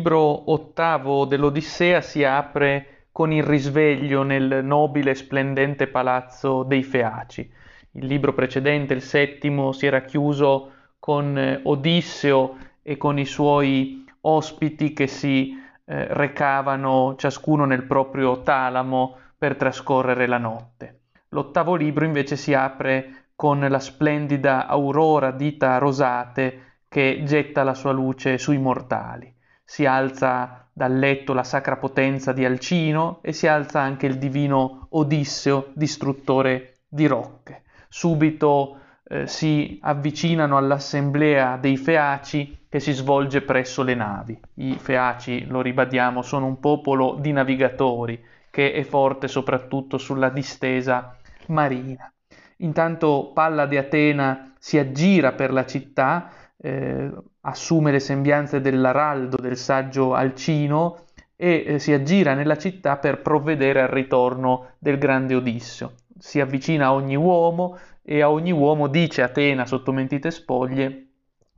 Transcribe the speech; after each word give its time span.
libro 0.00 0.50
ottavo 0.50 1.26
dell'Odissea 1.26 2.00
si 2.00 2.24
apre 2.24 3.08
con 3.12 3.32
il 3.32 3.42
risveglio 3.42 4.22
nel 4.22 4.64
nobile 4.64 5.10
e 5.10 5.14
splendente 5.14 5.88
palazzo 5.88 6.62
dei 6.62 6.82
Feaci. 6.82 7.52
Il 7.92 8.06
libro 8.06 8.32
precedente, 8.32 8.94
il 8.94 9.02
settimo, 9.02 9.72
si 9.72 9.84
era 9.84 10.00
chiuso 10.00 10.70
con 10.98 11.36
eh, 11.36 11.60
Odisseo 11.64 12.56
e 12.80 12.96
con 12.96 13.18
i 13.18 13.26
suoi 13.26 14.06
ospiti 14.22 14.94
che 14.94 15.06
si 15.06 15.52
eh, 15.84 16.06
recavano 16.14 17.14
ciascuno 17.18 17.66
nel 17.66 17.84
proprio 17.84 18.40
talamo 18.40 19.18
per 19.36 19.56
trascorrere 19.56 20.26
la 20.26 20.38
notte. 20.38 21.00
L'ottavo 21.28 21.74
libro 21.74 22.06
invece 22.06 22.36
si 22.36 22.54
apre 22.54 23.32
con 23.36 23.60
la 23.60 23.78
splendida 23.78 24.66
aurora 24.66 25.30
dita 25.30 25.76
rosate 25.76 26.78
che 26.88 27.20
getta 27.26 27.64
la 27.64 27.74
sua 27.74 27.92
luce 27.92 28.38
sui 28.38 28.56
mortali. 28.56 29.34
Si 29.70 29.86
alza 29.86 30.66
dal 30.72 30.98
letto 30.98 31.32
la 31.32 31.44
sacra 31.44 31.76
potenza 31.76 32.32
di 32.32 32.44
Alcino 32.44 33.20
e 33.22 33.32
si 33.32 33.46
alza 33.46 33.78
anche 33.78 34.06
il 34.06 34.18
divino 34.18 34.88
Odisseo, 34.90 35.68
distruttore 35.74 36.78
di 36.88 37.06
rocche. 37.06 37.62
Subito 37.88 38.80
eh, 39.04 39.28
si 39.28 39.78
avvicinano 39.80 40.56
all'assemblea 40.56 41.56
dei 41.56 41.76
Feaci 41.76 42.64
che 42.68 42.80
si 42.80 42.90
svolge 42.90 43.42
presso 43.42 43.84
le 43.84 43.94
navi. 43.94 44.40
I 44.54 44.74
Feaci, 44.74 45.46
lo 45.46 45.60
ribadiamo, 45.62 46.22
sono 46.22 46.46
un 46.46 46.58
popolo 46.58 47.14
di 47.20 47.30
navigatori 47.30 48.20
che 48.50 48.72
è 48.72 48.82
forte 48.82 49.28
soprattutto 49.28 49.98
sulla 49.98 50.30
distesa 50.30 51.16
marina. 51.46 52.12
Intanto 52.56 53.30
Palla 53.32 53.66
di 53.66 53.76
Atena 53.76 54.52
si 54.58 54.78
aggira 54.78 55.30
per 55.30 55.52
la 55.52 55.64
città 55.64 56.32
eh, 56.62 57.10
assume 57.42 57.90
le 57.90 58.00
sembianze 58.00 58.60
dell'araldo 58.60 59.36
del 59.36 59.56
saggio 59.56 60.14
Alcino 60.14 61.04
e 61.36 61.64
eh, 61.66 61.78
si 61.78 61.92
aggira 61.92 62.34
nella 62.34 62.58
città 62.58 62.98
per 62.98 63.22
provvedere 63.22 63.80
al 63.80 63.88
ritorno 63.88 64.72
del 64.78 64.98
grande 64.98 65.34
Odisseo. 65.34 65.92
Si 66.18 66.38
avvicina 66.38 66.86
a 66.86 66.92
ogni 66.92 67.16
uomo 67.16 67.78
e 68.02 68.20
a 68.20 68.30
ogni 68.30 68.52
uomo 68.52 68.88
dice 68.88 69.22
Atena 69.22 69.64
sotto 69.64 69.92
mentite 69.92 70.30
spoglie 70.30 71.06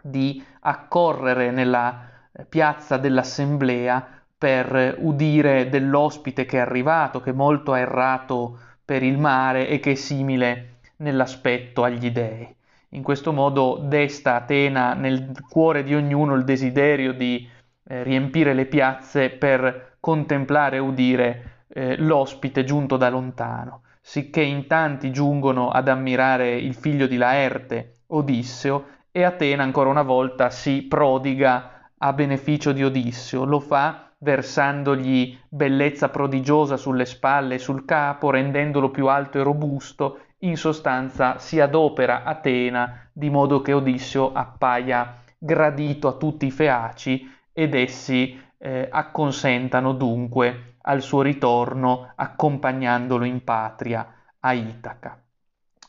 di 0.01 0.43
accorrere 0.61 1.51
nella 1.51 2.11
eh, 2.33 2.45
piazza 2.45 2.97
dell'assemblea 2.97 4.07
per 4.39 4.97
udire 4.99 5.69
dell'ospite 5.69 6.45
che 6.45 6.59
è 6.59 6.61
arrivato, 6.61 7.21
che 7.21 7.33
molto 7.33 7.73
ha 7.73 7.79
errato 7.79 8.59
per 8.85 9.03
il 9.03 9.19
mare 9.19 9.69
e 9.69 9.79
che 9.79 9.93
è 9.93 9.95
simile 9.95 10.79
nell'aspetto 10.97 11.85
agli 11.85 12.11
dei. 12.11 12.55
In 12.95 13.03
questo 13.03 13.33
modo 13.33 13.79
desta 13.83 14.35
Atena 14.35 14.93
nel 14.93 15.33
cuore 15.49 15.83
di 15.83 15.95
ognuno 15.95 16.35
il 16.35 16.45
desiderio 16.45 17.15
di 17.15 17.49
eh, 17.85 18.03
riempire 18.03 18.53
le 18.53 18.67
piazze 18.67 19.31
per 19.31 19.97
contemplare 19.99 20.77
e 20.77 20.81
udire 20.81 21.65
eh, 21.69 21.97
l'ospite 21.97 22.65
giunto 22.65 22.99
da 22.99 23.09
lontano, 23.09 23.85
sicché 24.03 24.43
in 24.43 24.67
tanti 24.67 25.11
giungono 25.11 25.71
ad 25.71 25.89
ammirare 25.89 26.55
il 26.55 26.75
figlio 26.75 27.07
di 27.07 27.17
Laerte, 27.17 28.01
Odisseo, 28.09 28.85
e 29.11 29.23
Atena 29.23 29.63
ancora 29.63 29.89
una 29.89 30.03
volta 30.03 30.51
si 30.51 30.83
prodiga 30.83 31.89
a 31.97 32.13
beneficio 32.13 32.73
di 32.73 32.85
Odisseo, 32.85 33.45
lo 33.45 33.61
fa 33.61 34.11
versandogli 34.19 35.39
bellezza 35.49 36.11
prodigiosa 36.11 36.77
sulle 36.77 37.07
spalle 37.07 37.55
e 37.55 37.59
sul 37.59 37.87
capo, 37.87 38.31
rendendolo 38.31 38.91
più 38.91 39.07
alto 39.09 39.39
e 39.39 39.43
robusto 39.43 40.19
in 40.45 40.57
sostanza 40.57 41.39
si 41.39 41.61
adopera 41.61 42.25
Atena 42.25 43.09
di 43.13 43.31
modo 43.31 43.61
che 43.61 43.73
Odisseo 43.73 44.33
appaia 44.33 45.17
gradito 45.39 46.09
a 46.09 46.13
tutti 46.13 46.47
i 46.47 46.51
feaci 46.51 47.31
ed 47.53 47.75
essi 47.75 48.41
eh, 48.59 48.89
acconsentano 48.91 49.93
dunque 49.93 50.77
al 50.83 51.03
suo 51.03 51.23
ritorno 51.23 52.13
accompagnandolo 52.15 53.25
in 53.25 53.43
patria 53.45 54.07
a 54.41 54.53
Itaca. 54.53 55.21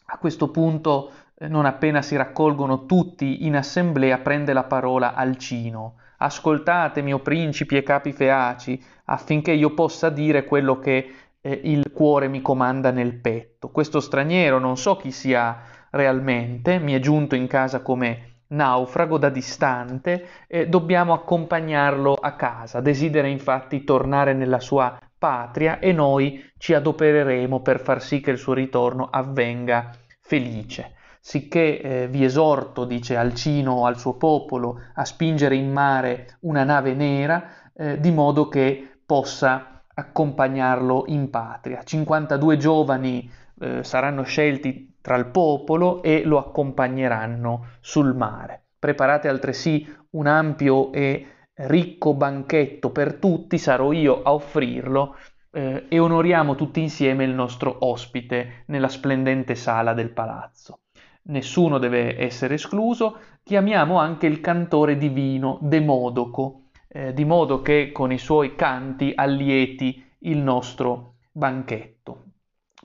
A 0.06 0.18
questo 0.18 0.50
punto, 0.50 1.12
eh, 1.36 1.48
non 1.48 1.66
appena 1.66 2.02
si 2.02 2.16
raccolgono 2.16 2.86
tutti 2.86 3.46
in 3.46 3.56
assemblea, 3.56 4.20
prende 4.20 4.54
la 4.54 4.64
parola 4.64 5.14
Alcino. 5.14 5.96
Ascoltatemi, 6.18 7.14
o 7.14 7.20
principi 7.20 7.76
e 7.78 7.84
capi 7.84 8.12
feaci, 8.12 8.82
affinché 9.06 9.52
io 9.52 9.74
possa 9.74 10.10
dire 10.10 10.46
quello 10.46 10.80
che 10.80 11.12
eh, 11.44 11.60
il 11.66 11.92
cuore 11.92 12.28
mi 12.28 12.42
comanda 12.42 12.90
nel 12.90 13.14
petto. 13.16 13.70
Questo 13.70 14.00
straniero 14.00 14.58
non 14.60 14.78
so 14.78 14.96
chi 14.96 15.12
sia 15.12 15.62
realmente, 15.92 16.80
mi 16.80 16.94
è 16.94 17.00
giunto 17.00 17.36
in 17.36 17.48
casa 17.48 17.82
come 17.82 18.32
naufrago 18.48 19.18
da 19.18 19.30
distante, 19.30 20.28
eh, 20.48 20.68
dobbiamo 20.68 21.14
accompagnarlo 21.14 22.14
a 22.14 22.34
casa. 22.34 22.80
Desidera 22.80 23.28
infatti 23.28 23.84
tornare 23.84 24.34
nella 24.34 24.60
sua 24.60 24.98
patria 25.18 25.80
e 25.80 25.92
noi 25.92 26.52
ci 26.58 26.74
adopereremo 26.74 27.62
per 27.62 27.80
far 27.80 28.02
sì 28.02 28.22
che 28.22 28.32
il 28.32 28.38
suo 28.38 28.54
ritorno 28.54 29.10
avvenga 29.12 29.92
felice. 30.22 30.94
Sicché 31.20 31.82
eh, 31.82 32.08
vi 32.08 32.24
esorto, 32.24 32.86
dice 32.86 33.16
Alcino 33.16 33.86
al 33.86 33.98
suo 33.98 34.16
popolo, 34.16 34.80
a 34.96 35.06
spingere 35.06 35.56
in 35.56 35.72
mare 35.72 36.38
una 36.42 36.64
nave 36.64 36.94
nera, 36.94 37.72
eh, 37.76 38.00
di 38.00 38.12
modo 38.12 38.50
che 38.50 39.00
possa 39.06 39.73
accompagnarlo 39.94 41.06
in 41.08 41.30
patria. 41.30 41.84
52 41.84 42.58
giovani 42.58 43.30
eh, 43.60 43.84
saranno 43.84 44.24
scelti 44.24 44.98
tra 45.02 45.16
il 45.16 45.26
popolo 45.26 46.02
e 46.02 46.24
lo 46.24 46.38
accompagneranno 46.38 47.68
sul 47.80 48.16
mare. 48.16 48.62
Preparate 48.80 49.28
altresì 49.28 49.88
un 50.12 50.28
ampio 50.28 50.92
e 50.92 51.28
ricco 51.56 52.14
banchetto 52.14 52.92
per 52.92 53.16
tutti, 53.16 53.58
sarò 53.58 53.92
io 53.92 54.24
a 54.24 54.34
offrirlo 54.34 55.16
eh, 55.52 55.86
e 55.88 56.00
onoriamo 56.00 56.56
tutti 56.56 56.82
insieme 56.82 57.24
il 57.24 57.32
nostro 57.32 57.76
ospite 57.80 58.64
nella 58.68 58.90
splendente 58.90 59.56
sala 59.56 59.94
del 59.94 60.12
palazzo. 60.12 60.80
Nessuno 61.26 61.78
deve 61.78 62.20
essere 62.20 62.56
escluso, 62.56 63.18
chiamiamo 63.44 63.98
anche 63.98 64.28
il 64.28 64.42
cantore 64.42 64.98
divino 64.98 65.60
Demodoco, 65.62 66.63
eh, 66.94 67.14
di 67.14 67.26
modo 67.26 67.62
che 67.62 67.92
con 67.92 68.12
i 68.12 68.20
suoi 68.20 68.56
canti 68.56 69.12
allieti 69.16 70.04
il 70.20 70.38
nostro 70.38 71.16
banchetto. 71.32 72.24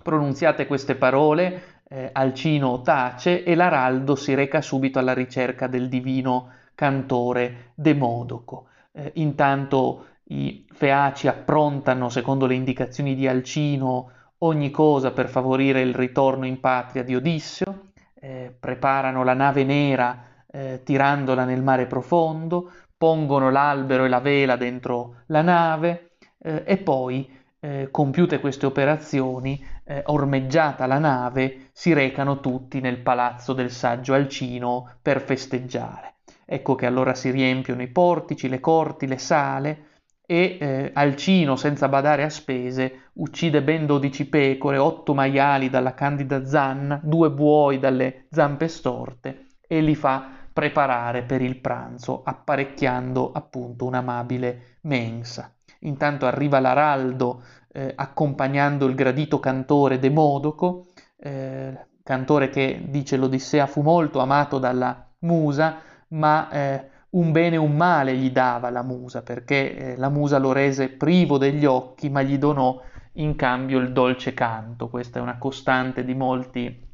Pronunziate 0.03 0.67
queste 0.67 0.95
parole, 0.95 1.83
eh, 1.89 2.09
Alcino 2.13 2.81
tace 2.81 3.45
e 3.45 3.55
l'araldo 3.55 4.17
si 4.17 4.35
reca 4.35 4.63
subito 4.63 4.99
alla 4.99 5.13
ricerca 5.13 5.67
del 5.67 5.89
divino 5.89 6.51
cantore 6.75 7.73
Demodoco. 7.75 8.69
Eh, 8.93 9.13
intanto 9.17 10.07
i 10.31 10.65
feaci 10.73 11.29
approntano, 11.29 12.09
secondo 12.09 12.47
le 12.47 12.55
indicazioni 12.55 13.15
di 13.15 13.29
Alcino, 13.29 14.11
ogni 14.39 14.71
cosa 14.71 15.11
per 15.11 15.29
favorire 15.29 15.83
il 15.83 15.95
ritorno 15.95 16.47
in 16.47 16.61
patria 16.61 17.03
di 17.03 17.15
Odisseo, 17.15 17.91
eh, 18.15 18.55
preparano 18.59 19.23
la 19.23 19.35
nave 19.35 19.65
nera 19.65 20.25
eh, 20.51 20.81
tirandola 20.83 21.45
nel 21.45 21.63
mare 21.63 21.87
profondo, 21.87 22.71
pongono 22.99 23.51
l'albero 23.51 24.05
e 24.05 24.09
la 24.09 24.19
vela 24.19 24.57
dentro 24.57 25.23
la 25.27 25.43
nave 25.43 26.17
eh, 26.43 26.65
e 26.67 26.77
poi, 26.79 27.31
eh, 27.61 27.89
compiute 27.91 28.41
queste 28.41 28.67
operazioni, 28.67 29.65
eh, 29.85 30.03
ormeggiata 30.07 30.87
la 30.87 30.99
nave, 30.99 31.71
si 31.73 31.93
recano 31.93 32.41
tutti 32.41 32.81
nel 32.81 32.99
palazzo 32.99 33.53
del 33.53 33.71
saggio 33.71 34.15
Alcino 34.15 34.97
per 35.01 35.23
festeggiare. 35.23 36.17
Ecco 36.45 36.75
che 36.75 36.87
allora 36.87 37.15
si 37.15 37.31
riempiono 37.31 37.83
i 37.83 37.89
portici, 37.89 38.49
le 38.49 38.59
corti, 38.59 39.07
le 39.07 39.19
sale 39.19 39.87
e 40.27 40.59
eh, 40.61 40.91
Alcino, 40.95 41.57
senza 41.57 41.89
badare 41.89 42.25
a 42.25 42.29
spese, 42.29 43.11
uccide 43.15 43.63
ben 43.63 43.87
dodici 43.87 44.29
pecore, 44.29 44.77
otto 44.77 45.15
maiali 45.15 45.71
dalla 45.71 45.95
candida 45.95 46.45
zanna, 46.45 47.01
due 47.03 47.31
buoi 47.31 47.79
dalle 47.79 48.27
zampe 48.31 48.69
storte 48.69 49.47
e 49.67 49.81
li 49.81 49.95
fa 49.95 50.38
preparare 50.59 51.23
per 51.23 51.41
il 51.41 51.61
pranzo, 51.61 52.23
apparecchiando 52.25 53.31
appunto 53.33 53.85
un'amabile 53.85 54.79
mensa. 54.81 55.55
Intanto 55.83 56.27
arriva 56.27 56.59
l'araldo 56.59 57.45
eh, 57.71 57.93
accompagnando 57.95 58.87
il 58.87 58.97
gradito 58.97 59.39
cantore 59.39 60.01
Demodoco, 60.01 60.87
eh, 61.17 61.87
cantore 62.03 62.49
che 62.49 62.87
dice 62.89 63.17
l'Odissea 63.17 63.69
fu 63.69 63.83
molto 63.83 64.19
amato 64.19 64.59
dalla 64.59 65.09
musa, 65.21 65.77
ma 66.09 66.51
eh, 66.51 66.89
un 67.11 67.31
bene 67.31 67.55
e 67.55 67.61
un 67.61 67.77
male 67.77 68.17
gli 68.17 68.33
dava 68.33 68.69
la 68.71 68.83
musa, 68.83 69.23
perché 69.23 69.77
eh, 69.77 69.97
la 69.97 70.09
musa 70.09 70.39
lo 70.39 70.51
rese 70.51 70.89
privo 70.89 71.39
degli 71.39 71.67
occhi, 71.67 72.11
ma 72.11 72.23
gli 72.23 72.37
donò 72.37 72.83
in 73.13 73.37
cambio 73.37 73.79
il 73.79 73.93
dolce 73.93 74.35
canto. 74.35 74.89
Questa 74.89 75.21
è 75.21 75.23
una 75.23 75.39
costante 75.39 76.05
di 76.05 76.17
molti 76.17 76.88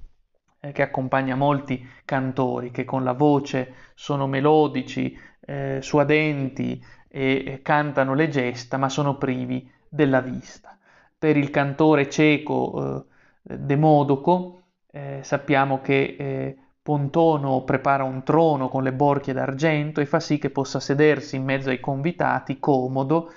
eh, 0.65 0.73
che 0.73 0.83
accompagna 0.83 1.35
molti 1.35 1.87
cantori 2.05 2.71
che 2.71 2.85
con 2.85 3.05
la 3.05 3.13
voce 3.13 3.75
sono 3.95 4.27
melodici, 4.27 5.17
eh, 5.41 5.79
suadenti 5.83 6.83
e, 7.09 7.61
cantano 7.63 8.15
le 8.15 8.29
gesta, 8.29 8.77
ma 8.79 8.89
sono 8.89 9.17
privi 9.19 9.71
della 9.89 10.21
vista. 10.21 10.77
Per 11.19 11.37
il 11.37 11.51
cantore 11.51 12.09
cieco 12.09 13.07
eh, 13.47 13.57
Demodoco 13.59 14.63
eh, 14.91 15.21
sappiamo 15.23 15.81
che 15.81 16.17
eh, 16.19 16.59
Pontono 16.83 17.63
prepara 17.65 18.05
un 18.05 18.23
trono 18.25 18.69
con 18.69 18.83
le 18.83 18.93
borchie 18.93 19.33
d'argento 19.33 20.01
e 20.03 20.07
fa 20.07 20.21
sì 20.21 20.39
che 20.39 20.51
possa 20.51 20.81
sedersi 20.81 21.37
in 21.37 21.45
mezzo 21.45 21.71
ai 21.71 21.81
convitati, 21.81 22.59
comodo, 22.61 23.33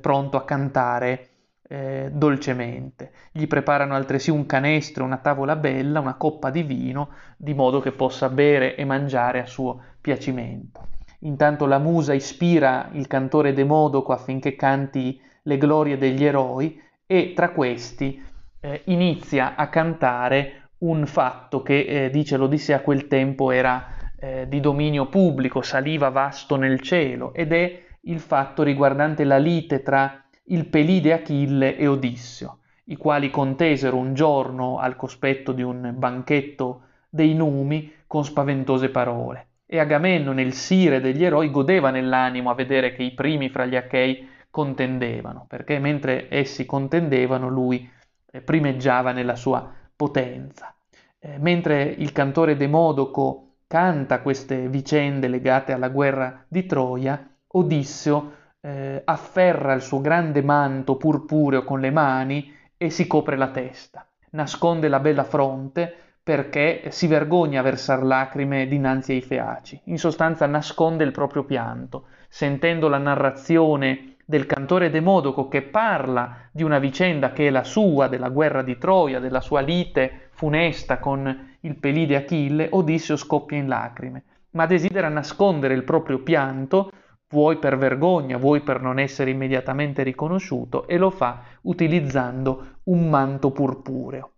pronto 0.00 0.36
a 0.36 0.44
cantare 0.44 1.33
eh, 1.74 2.10
dolcemente. 2.12 3.10
Gli 3.32 3.48
preparano 3.48 3.94
altresì 3.94 4.30
un 4.30 4.46
canestro, 4.46 5.04
una 5.04 5.16
tavola 5.16 5.56
bella, 5.56 5.98
una 5.98 6.14
coppa 6.14 6.50
di 6.50 6.62
vino, 6.62 7.10
di 7.36 7.52
modo 7.52 7.80
che 7.80 7.90
possa 7.90 8.28
bere 8.28 8.76
e 8.76 8.84
mangiare 8.84 9.40
a 9.40 9.46
suo 9.46 9.80
piacimento. 10.00 10.86
Intanto 11.20 11.66
la 11.66 11.78
musa 11.78 12.12
ispira 12.12 12.90
il 12.92 13.08
cantore 13.08 13.54
Demodoco 13.54 14.12
affinché 14.12 14.54
canti 14.54 15.20
le 15.42 15.58
glorie 15.58 15.98
degli 15.98 16.24
eroi 16.24 16.80
e 17.06 17.32
tra 17.34 17.50
questi 17.50 18.22
eh, 18.60 18.82
inizia 18.84 19.56
a 19.56 19.68
cantare 19.68 20.68
un 20.78 21.06
fatto 21.06 21.62
che, 21.62 22.04
eh, 22.04 22.10
dice 22.10 22.36
l'Odissea, 22.36 22.76
a 22.76 22.80
quel 22.80 23.08
tempo 23.08 23.50
era 23.50 23.86
eh, 24.16 24.46
di 24.48 24.60
dominio 24.60 25.06
pubblico, 25.08 25.60
saliva 25.62 26.10
vasto 26.10 26.56
nel 26.56 26.80
cielo, 26.80 27.32
ed 27.34 27.52
è 27.52 27.82
il 28.02 28.20
fatto 28.20 28.62
riguardante 28.62 29.24
la 29.24 29.38
lite 29.38 29.82
tra 29.82 30.23
il 30.48 30.66
Pelide 30.66 31.12
Achille 31.12 31.76
e 31.76 31.86
Odisseo, 31.86 32.58
i 32.84 32.96
quali 32.96 33.30
contesero 33.30 33.96
un 33.96 34.14
giorno 34.14 34.78
al 34.78 34.96
cospetto 34.96 35.52
di 35.52 35.62
un 35.62 35.94
banchetto 35.96 36.82
dei 37.08 37.34
numi 37.34 37.92
con 38.06 38.24
spaventose 38.24 38.90
parole. 38.90 39.48
E 39.66 39.78
Agamennone, 39.78 40.42
il 40.42 40.52
sire 40.52 41.00
degli 41.00 41.24
eroi, 41.24 41.50
godeva 41.50 41.90
nell'animo 41.90 42.50
a 42.50 42.54
vedere 42.54 42.92
che 42.92 43.02
i 43.02 43.14
primi 43.14 43.48
fra 43.48 43.64
gli 43.64 43.76
Achei 43.76 44.28
contendevano, 44.50 45.46
perché 45.48 45.78
mentre 45.78 46.26
essi 46.28 46.66
contendevano 46.66 47.48
lui 47.48 47.90
eh, 48.30 48.40
primeggiava 48.40 49.12
nella 49.12 49.36
sua 49.36 49.72
potenza. 49.96 50.74
Eh, 51.18 51.38
mentre 51.38 51.82
il 51.84 52.12
cantore 52.12 52.56
Demodoco 52.56 53.54
canta 53.66 54.20
queste 54.20 54.68
vicende 54.68 55.26
legate 55.26 55.72
alla 55.72 55.88
guerra 55.88 56.44
di 56.46 56.66
Troia, 56.66 57.34
Odisseo 57.46 58.32
eh, 58.64 59.02
afferra 59.04 59.74
il 59.74 59.82
suo 59.82 60.00
grande 60.00 60.42
manto 60.42 60.96
purpureo 60.96 61.64
con 61.64 61.80
le 61.80 61.90
mani 61.90 62.50
e 62.78 62.88
si 62.88 63.06
copre 63.06 63.36
la 63.36 63.48
testa, 63.48 64.06
nasconde 64.30 64.88
la 64.88 65.00
bella 65.00 65.24
fronte 65.24 65.94
perché 66.22 66.84
si 66.88 67.06
vergogna 67.06 67.60
a 67.60 67.62
versar 67.62 68.02
lacrime 68.02 68.66
dinanzi 68.66 69.12
ai 69.12 69.20
feaci, 69.20 69.78
in 69.84 69.98
sostanza 69.98 70.46
nasconde 70.46 71.04
il 71.04 71.10
proprio 71.10 71.44
pianto, 71.44 72.06
sentendo 72.28 72.88
la 72.88 72.96
narrazione 72.96 74.16
del 74.24 74.46
cantore 74.46 74.88
Demodoco 74.88 75.48
che 75.48 75.60
parla 75.60 76.48
di 76.50 76.62
una 76.62 76.78
vicenda 76.78 77.32
che 77.32 77.48
è 77.48 77.50
la 77.50 77.64
sua, 77.64 78.08
della 78.08 78.30
guerra 78.30 78.62
di 78.62 78.78
Troia, 78.78 79.20
della 79.20 79.42
sua 79.42 79.60
lite 79.60 80.30
funesta 80.30 80.98
con 80.98 81.56
il 81.60 81.76
Pelide 81.76 82.16
Achille, 82.16 82.68
Odisseo 82.70 83.16
scoppia 83.16 83.58
in 83.58 83.68
lacrime, 83.68 84.22
ma 84.52 84.64
desidera 84.64 85.10
nascondere 85.10 85.74
il 85.74 85.84
proprio 85.84 86.20
pianto, 86.20 86.90
vuoi 87.34 87.58
per 87.58 87.76
vergogna, 87.76 88.36
vuoi 88.36 88.60
per 88.60 88.80
non 88.80 89.00
essere 89.00 89.30
immediatamente 89.30 90.04
riconosciuto, 90.04 90.86
e 90.86 90.96
lo 90.96 91.10
fa 91.10 91.42
utilizzando 91.62 92.78
un 92.84 93.08
manto 93.08 93.50
purpureo. 93.50 94.30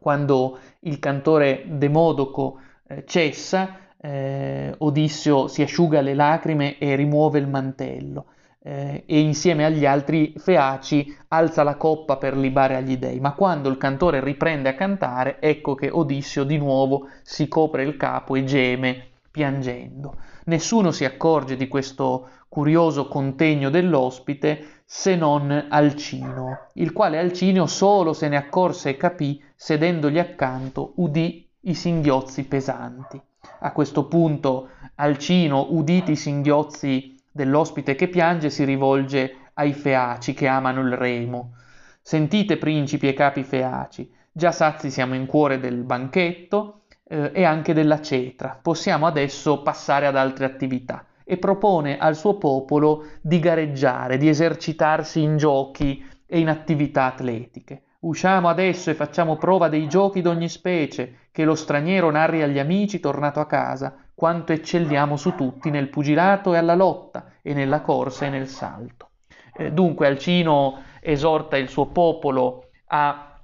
Quando 0.00 0.58
il 0.80 0.98
cantore 0.98 1.64
Demodoco 1.66 2.58
eh, 2.88 3.04
cessa, 3.04 3.76
eh, 4.00 4.74
Odisseo 4.78 5.46
si 5.46 5.60
asciuga 5.60 6.00
le 6.00 6.14
lacrime 6.14 6.78
e 6.78 6.96
rimuove 6.96 7.38
il 7.38 7.46
mantello 7.46 8.26
eh, 8.62 9.04
e 9.06 9.20
insieme 9.20 9.66
agli 9.66 9.84
altri 9.84 10.32
feaci 10.36 11.14
alza 11.28 11.62
la 11.62 11.76
coppa 11.76 12.16
per 12.16 12.34
libare 12.34 12.76
agli 12.76 12.96
dei, 12.96 13.20
ma 13.20 13.34
quando 13.34 13.68
il 13.68 13.76
cantore 13.76 14.24
riprende 14.24 14.70
a 14.70 14.74
cantare, 14.74 15.36
ecco 15.38 15.74
che 15.74 15.90
Odisseo 15.90 16.44
di 16.44 16.56
nuovo 16.56 17.08
si 17.22 17.46
copre 17.46 17.84
il 17.84 17.96
capo 17.96 18.36
e 18.36 18.44
geme 18.44 19.10
piangendo. 19.30 20.16
Nessuno 20.44 20.90
si 20.90 21.04
accorge 21.04 21.56
di 21.56 21.68
questo 21.68 22.28
curioso 22.48 23.06
contegno 23.06 23.70
dell'ospite 23.70 24.82
se 24.84 25.14
non 25.14 25.66
Alcino, 25.70 26.66
il 26.74 26.92
quale 26.92 27.18
Alcino 27.18 27.66
solo 27.66 28.12
se 28.12 28.28
ne 28.28 28.36
accorse 28.36 28.90
e 28.90 28.96
capì, 28.96 29.42
sedendogli 29.54 30.18
accanto, 30.18 30.92
udì 30.96 31.48
i 31.60 31.74
singhiozzi 31.74 32.44
pesanti. 32.44 33.20
A 33.60 33.72
questo 33.72 34.06
punto 34.06 34.68
Alcino, 34.96 35.68
uditi 35.70 36.12
i 36.12 36.16
singhiozzi 36.16 37.16
dell'ospite 37.30 37.94
che 37.94 38.08
piange 38.08 38.50
si 38.50 38.64
rivolge 38.64 39.36
ai 39.54 39.72
feaci 39.72 40.34
che 40.34 40.46
amano 40.46 40.80
il 40.80 40.96
remo. 40.96 41.54
Sentite 42.02 42.58
principi 42.58 43.08
e 43.08 43.14
capi 43.14 43.44
feaci, 43.44 44.12
già 44.30 44.50
sazi 44.50 44.90
siamo 44.90 45.14
in 45.14 45.26
cuore 45.26 45.58
del 45.58 45.84
banchetto 45.84 46.81
eh, 47.12 47.30
e 47.34 47.44
anche 47.44 47.74
della 47.74 48.00
cetra, 48.00 48.58
possiamo 48.60 49.06
adesso 49.06 49.60
passare 49.60 50.06
ad 50.06 50.16
altre 50.16 50.46
attività 50.46 51.04
e 51.24 51.36
propone 51.36 51.98
al 51.98 52.16
suo 52.16 52.38
popolo 52.38 53.04
di 53.20 53.38
gareggiare, 53.38 54.16
di 54.16 54.28
esercitarsi 54.28 55.20
in 55.20 55.36
giochi 55.36 56.02
e 56.26 56.38
in 56.38 56.48
attività 56.48 57.04
atletiche. 57.04 57.82
Usciamo 58.00 58.48
adesso 58.48 58.88
e 58.88 58.94
facciamo 58.94 59.36
prova 59.36 59.68
dei 59.68 59.86
giochi 59.88 60.22
d'ogni 60.22 60.48
specie, 60.48 61.18
che 61.30 61.44
lo 61.44 61.54
straniero 61.54 62.10
narri 62.10 62.42
agli 62.42 62.58
amici 62.58 62.98
tornato 62.98 63.40
a 63.40 63.46
casa, 63.46 63.94
quanto 64.14 64.52
eccelliamo 64.52 65.16
su 65.16 65.34
tutti 65.34 65.70
nel 65.70 65.88
pugilato 65.88 66.54
e 66.54 66.56
alla 66.56 66.74
lotta, 66.74 67.26
e 67.42 67.52
nella 67.52 67.82
corsa 67.82 68.24
e 68.24 68.30
nel 68.30 68.48
salto. 68.48 69.10
Eh, 69.54 69.70
dunque 69.70 70.06
Alcino 70.06 70.82
esorta 71.00 71.58
il 71.58 71.68
suo 71.68 71.86
popolo 71.86 72.70
a 72.86 73.38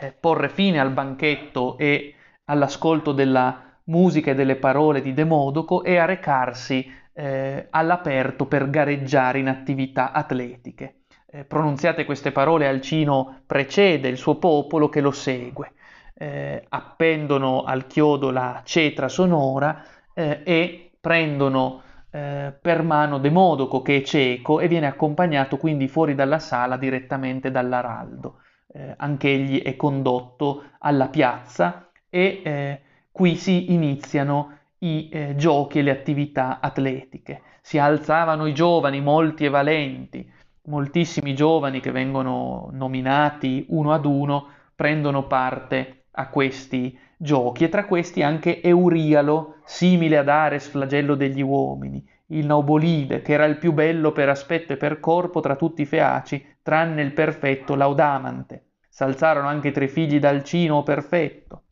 eh, 0.00 0.12
porre 0.12 0.48
fine 0.48 0.80
al 0.80 0.90
banchetto 0.90 1.78
e 1.78 2.14
all'ascolto 2.46 3.12
della 3.12 3.62
musica 3.84 4.30
e 4.30 4.34
delle 4.34 4.56
parole 4.56 5.00
di 5.00 5.12
Demodoco 5.12 5.82
e 5.82 5.96
a 5.96 6.04
recarsi 6.04 6.90
eh, 7.12 7.66
all'aperto 7.70 8.46
per 8.46 8.70
gareggiare 8.70 9.38
in 9.38 9.48
attività 9.48 10.12
atletiche. 10.12 11.02
Eh, 11.26 11.44
pronunziate 11.44 12.04
queste 12.04 12.32
parole, 12.32 12.68
Alcino 12.68 13.42
precede 13.46 14.08
il 14.08 14.16
suo 14.16 14.36
popolo 14.36 14.88
che 14.88 15.00
lo 15.00 15.10
segue. 15.10 15.72
Eh, 16.16 16.64
appendono 16.68 17.64
al 17.64 17.86
chiodo 17.86 18.30
la 18.30 18.60
cetra 18.64 19.08
sonora 19.08 19.82
eh, 20.14 20.42
e 20.44 20.92
prendono 21.00 21.82
eh, 22.10 22.56
per 22.60 22.82
mano 22.82 23.18
Demodoco 23.18 23.82
che 23.82 23.96
è 23.96 24.02
cieco 24.02 24.60
e 24.60 24.68
viene 24.68 24.86
accompagnato 24.86 25.56
quindi 25.56 25.88
fuori 25.88 26.14
dalla 26.14 26.38
sala 26.38 26.76
direttamente 26.76 27.50
dall'araldo. 27.50 28.38
Eh, 28.72 28.94
anch'egli 28.96 29.62
è 29.62 29.76
condotto 29.76 30.64
alla 30.78 31.08
piazza 31.08 31.88
e 32.14 32.42
eh, 32.44 32.80
qui 33.10 33.34
si 33.34 33.72
iniziano 33.72 34.58
i 34.78 35.08
eh, 35.10 35.34
giochi 35.34 35.80
e 35.80 35.82
le 35.82 35.90
attività 35.90 36.60
atletiche. 36.60 37.42
Si 37.60 37.76
alzavano 37.76 38.46
i 38.46 38.54
giovani, 38.54 39.00
molti 39.00 39.46
e 39.46 39.48
valenti, 39.48 40.30
moltissimi 40.66 41.34
giovani 41.34 41.80
che 41.80 41.90
vengono 41.90 42.68
nominati 42.70 43.66
uno 43.70 43.92
ad 43.92 44.04
uno 44.04 44.46
prendono 44.76 45.26
parte 45.26 46.04
a 46.12 46.28
questi 46.28 46.96
giochi 47.16 47.64
e 47.64 47.68
tra 47.68 47.84
questi 47.84 48.22
anche 48.22 48.62
Eurialo, 48.62 49.56
simile 49.64 50.16
ad 50.18 50.28
Ares, 50.28 50.68
flagello 50.68 51.16
degli 51.16 51.42
uomini, 51.42 52.06
il 52.26 52.46
Naubolide, 52.46 53.22
che 53.22 53.32
era 53.32 53.44
il 53.44 53.58
più 53.58 53.72
bello 53.72 54.12
per 54.12 54.28
aspetto 54.28 54.72
e 54.72 54.76
per 54.76 55.00
corpo 55.00 55.40
tra 55.40 55.56
tutti 55.56 55.82
i 55.82 55.86
feaci, 55.86 56.58
tranne 56.62 57.02
il 57.02 57.12
perfetto 57.12 57.74
Laudamante. 57.74 58.66
S'alzarono 58.88 59.48
anche 59.48 59.72
tre 59.72 59.88
figli 59.88 60.20
d'Alcino 60.20 60.84
perfetto. 60.84 61.63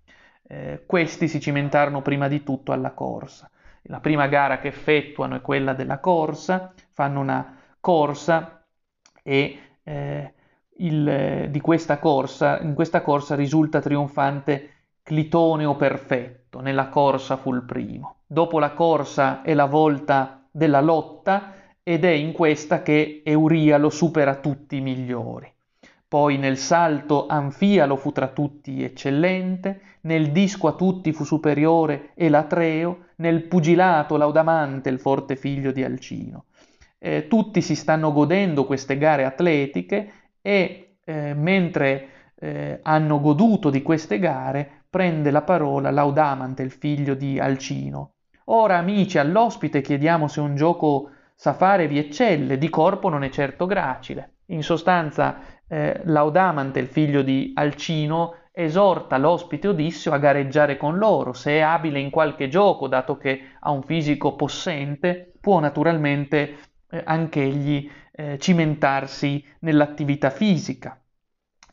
Eh, 0.52 0.82
questi 0.84 1.28
si 1.28 1.40
cimentarono 1.40 2.02
prima 2.02 2.28
di 2.28 2.42
tutto 2.42 2.72
alla 2.72 2.90
corsa. 2.90 3.50
La 3.84 4.00
prima 4.00 4.26
gara 4.26 4.58
che 4.58 4.68
effettuano 4.68 5.34
è 5.36 5.40
quella 5.40 5.72
della 5.72 5.98
corsa, 5.98 6.74
fanno 6.92 7.20
una 7.20 7.56
corsa 7.80 8.62
e 9.22 9.58
eh, 9.82 10.34
il, 10.76 11.46
di 11.48 11.60
questa 11.60 11.98
corsa, 11.98 12.60
in 12.60 12.74
questa 12.74 13.00
corsa 13.00 13.34
risulta 13.34 13.80
trionfante 13.80 14.68
Clitoneo 15.02 15.74
perfetto, 15.74 16.60
nella 16.60 16.88
corsa 16.88 17.38
fu 17.38 17.54
il 17.54 17.62
primo. 17.62 18.16
Dopo 18.26 18.58
la 18.58 18.72
corsa 18.72 19.40
è 19.40 19.54
la 19.54 19.64
volta 19.64 20.46
della 20.50 20.82
lotta 20.82 21.54
ed 21.82 22.04
è 22.04 22.10
in 22.10 22.32
questa 22.32 22.82
che 22.82 23.22
Eurialo 23.24 23.88
supera 23.88 24.36
tutti 24.36 24.76
i 24.76 24.80
migliori. 24.82 25.51
Poi 26.12 26.36
nel 26.36 26.58
salto 26.58 27.26
Anfialo 27.26 27.96
fu 27.96 28.12
tra 28.12 28.28
tutti 28.28 28.84
eccellente, 28.84 29.80
nel 30.02 30.30
disco 30.30 30.68
a 30.68 30.72
tutti 30.72 31.10
fu 31.14 31.24
superiore 31.24 32.10
Elatreo, 32.16 33.04
nel 33.16 33.44
pugilato 33.44 34.18
Laudamante 34.18 34.90
il 34.90 34.98
forte 34.98 35.36
figlio 35.36 35.72
di 35.72 35.82
Alcino. 35.82 36.44
Eh, 36.98 37.28
tutti 37.28 37.62
si 37.62 37.74
stanno 37.74 38.12
godendo 38.12 38.66
queste 38.66 38.98
gare 38.98 39.24
atletiche 39.24 40.12
e 40.42 40.96
eh, 41.02 41.32
mentre 41.32 42.08
eh, 42.34 42.80
hanno 42.82 43.18
goduto 43.18 43.70
di 43.70 43.80
queste 43.80 44.18
gare 44.18 44.82
prende 44.90 45.30
la 45.30 45.40
parola 45.40 45.90
Laudamante, 45.90 46.62
il 46.62 46.72
figlio 46.72 47.14
di 47.14 47.38
Alcino. 47.38 48.16
Ora, 48.48 48.76
amici, 48.76 49.16
all'ospite 49.16 49.80
chiediamo 49.80 50.28
se 50.28 50.40
un 50.40 50.56
gioco 50.56 51.08
sa 51.34 51.54
fare 51.54 51.88
vi 51.88 51.96
eccelle, 51.96 52.58
di 52.58 52.68
corpo 52.68 53.08
non 53.08 53.24
è 53.24 53.30
certo 53.30 53.64
gracile. 53.64 54.32
In 54.52 54.62
sostanza, 54.62 55.38
eh, 55.72 56.02
Laudamante, 56.04 56.80
il 56.80 56.86
figlio 56.86 57.22
di 57.22 57.52
Alcino, 57.54 58.34
esorta 58.52 59.16
l'ospite 59.16 59.68
Odisseo 59.68 60.12
a 60.12 60.18
gareggiare 60.18 60.76
con 60.76 60.98
loro, 60.98 61.32
se 61.32 61.52
è 61.52 61.60
abile 61.60 61.98
in 61.98 62.10
qualche 62.10 62.48
gioco, 62.48 62.88
dato 62.88 63.16
che 63.16 63.40
ha 63.58 63.70
un 63.70 63.82
fisico 63.82 64.36
possente, 64.36 65.32
può 65.40 65.60
naturalmente 65.60 66.58
eh, 66.90 67.02
anch'egli 67.02 67.90
eh, 68.12 68.38
cimentarsi 68.38 69.42
nell'attività 69.60 70.28
fisica. 70.28 71.00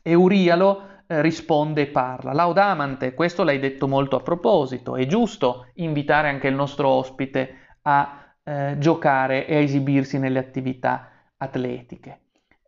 Eurialo 0.00 0.82
eh, 1.06 1.20
risponde 1.20 1.82
e 1.82 1.86
parla. 1.88 2.32
Laudamante, 2.32 3.12
questo 3.12 3.44
l'hai 3.44 3.58
detto 3.58 3.86
molto 3.86 4.16
a 4.16 4.22
proposito, 4.22 4.96
è 4.96 5.04
giusto 5.04 5.66
invitare 5.74 6.30
anche 6.30 6.48
il 6.48 6.54
nostro 6.54 6.88
ospite 6.88 7.76
a 7.82 8.34
eh, 8.42 8.76
giocare 8.78 9.46
e 9.46 9.56
a 9.56 9.60
esibirsi 9.60 10.18
nelle 10.18 10.38
attività 10.38 11.10
atletiche. 11.36 12.20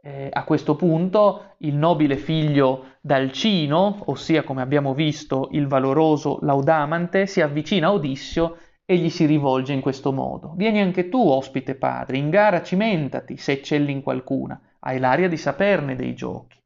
Eh, 0.05 0.29
a 0.33 0.43
questo 0.43 0.75
punto 0.75 1.55
il 1.59 1.77
nobile 1.77 2.17
figlio 2.17 2.97
d'Alcino, 3.01 4.03
ossia 4.07 4.43
come 4.43 4.61
abbiamo 4.61 4.95
visto 4.95 5.49
il 5.53 5.69
valoroso 5.69 6.39
Laudamante, 6.43 7.27
si 7.29 7.41
avvicina 7.41 7.87
a 7.87 7.93
Odissio 7.93 8.57
e 8.85 8.97
gli 8.97 9.09
si 9.09 9.27
rivolge 9.27 9.73
in 9.73 9.81
questo 9.81 10.11
modo. 10.11 10.55
Vieni 10.57 10.81
anche 10.81 11.09
tu, 11.09 11.25
ospite 11.25 11.77
padre, 11.77 12.17
in 12.17 12.31
gara 12.31 12.65
cimentati 12.65 13.37
se 13.37 13.53
eccelli 13.53 13.93
in 13.93 14.03
qualcuna, 14.03 14.61
hai 14.81 14.99
l'aria 14.99 15.29
di 15.29 15.37
saperne 15.37 15.95
dei 15.95 16.15
giochi. 16.15 16.59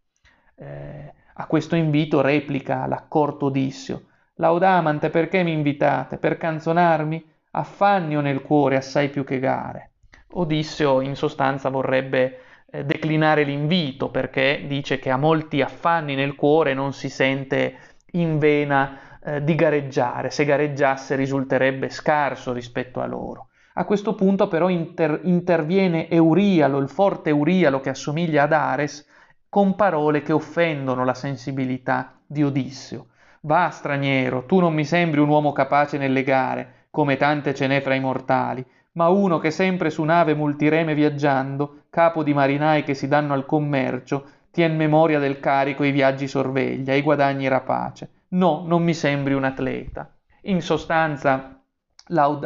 Eh, 0.55 1.12
a 1.35 1.47
questo 1.47 1.76
invito 1.76 2.23
replica 2.23 2.87
l'accorto 2.87 3.47
Odissio. 3.47 4.05
Laudamante, 4.37 5.11
perché 5.11 5.43
mi 5.43 5.52
invitate? 5.52 6.16
Per 6.16 6.38
canzonarmi? 6.38 7.23
Affanni 7.50 8.16
ho 8.16 8.23
nel 8.23 8.40
cuore 8.40 8.76
assai 8.76 9.11
più 9.11 9.25
che 9.25 9.38
gare. 9.38 9.90
Odisseo 10.28 11.02
in 11.02 11.16
sostanza 11.16 11.69
vorrebbe 11.69 12.40
eh, 12.70 12.85
declinare 12.85 13.44
l'invito 13.44 14.11
perché 14.11 14.64
dice 14.66 14.99
che 14.99 15.11
ha 15.11 15.16
molti 15.16 15.61
affanni 15.62 16.14
nel 16.14 16.35
cuore 16.35 16.73
e 16.73 16.75
non 16.75 16.92
si 16.92 17.08
sente 17.08 17.78
in 18.12 18.38
vena 18.38 19.18
eh, 19.23 19.44
di 19.44 19.54
gareggiare. 19.54 20.30
Se 20.30 20.44
gareggiasse 20.44 21.16
risulterebbe 21.16 21.88
scarso 21.90 22.52
rispetto 22.52 23.00
a 23.00 23.06
loro. 23.06 23.49
A 23.75 23.85
questo 23.85 24.14
punto 24.14 24.49
però 24.49 24.68
inter- 24.68 25.20
interviene 25.25 26.08
Eurialo, 26.08 26.78
il 26.78 26.88
forte 26.88 27.30
Eurialo 27.30 27.80
che 27.80 27.90
assomiglia 27.90 28.44
ad 28.44 28.52
Ares, 28.52 29.06
con 29.49 29.75
parole 29.75 30.23
che 30.23 30.32
offendono 30.32 31.04
la 31.04 31.14
sensibilità 31.14 32.18
di 32.26 32.42
Odisseo. 32.42 33.08
Va, 33.42 33.68
straniero, 33.68 34.44
tu 34.44 34.61
non 34.61 34.75
mi 34.75 34.85
sembri 34.85 35.20
un 35.20 35.28
uomo 35.28 35.52
capace 35.52 35.99
nelle 35.99 36.23
gare, 36.23 36.87
come 36.90 37.16
tante 37.16 37.54
ce 37.54 37.66
n'è 37.66 37.80
fra 37.80 37.94
i 37.94 38.00
mortali, 38.00 38.64
ma 38.97 39.09
uno 39.09 39.38
che 39.38 39.50
sempre 39.50 39.91
su 39.91 40.03
nave 40.05 40.35
multireme 40.35 40.95
viaggiando, 40.95 41.83
capo 41.91 42.23
di 42.23 42.35
marinai 42.35 42.83
che 42.83 42.95
si 42.95 43.09
danno 43.09 43.35
al 43.35 43.47
commercio, 43.47 44.25
tien 44.50 44.75
memoria 44.75 45.19
del 45.19 45.38
carico 45.38 45.85
i 45.85 45.91
viaggi 45.91 46.26
sorveglia, 46.26 46.95
i 46.95 47.03
guadagni 47.03 47.47
rapace. 47.47 48.11
No, 48.29 48.65
non 48.67 48.83
mi 48.83 48.95
sembri 48.95 49.35
un 49.35 49.45
atleta. 49.45 50.11
In 50.43 50.62
sostanza, 50.62 51.61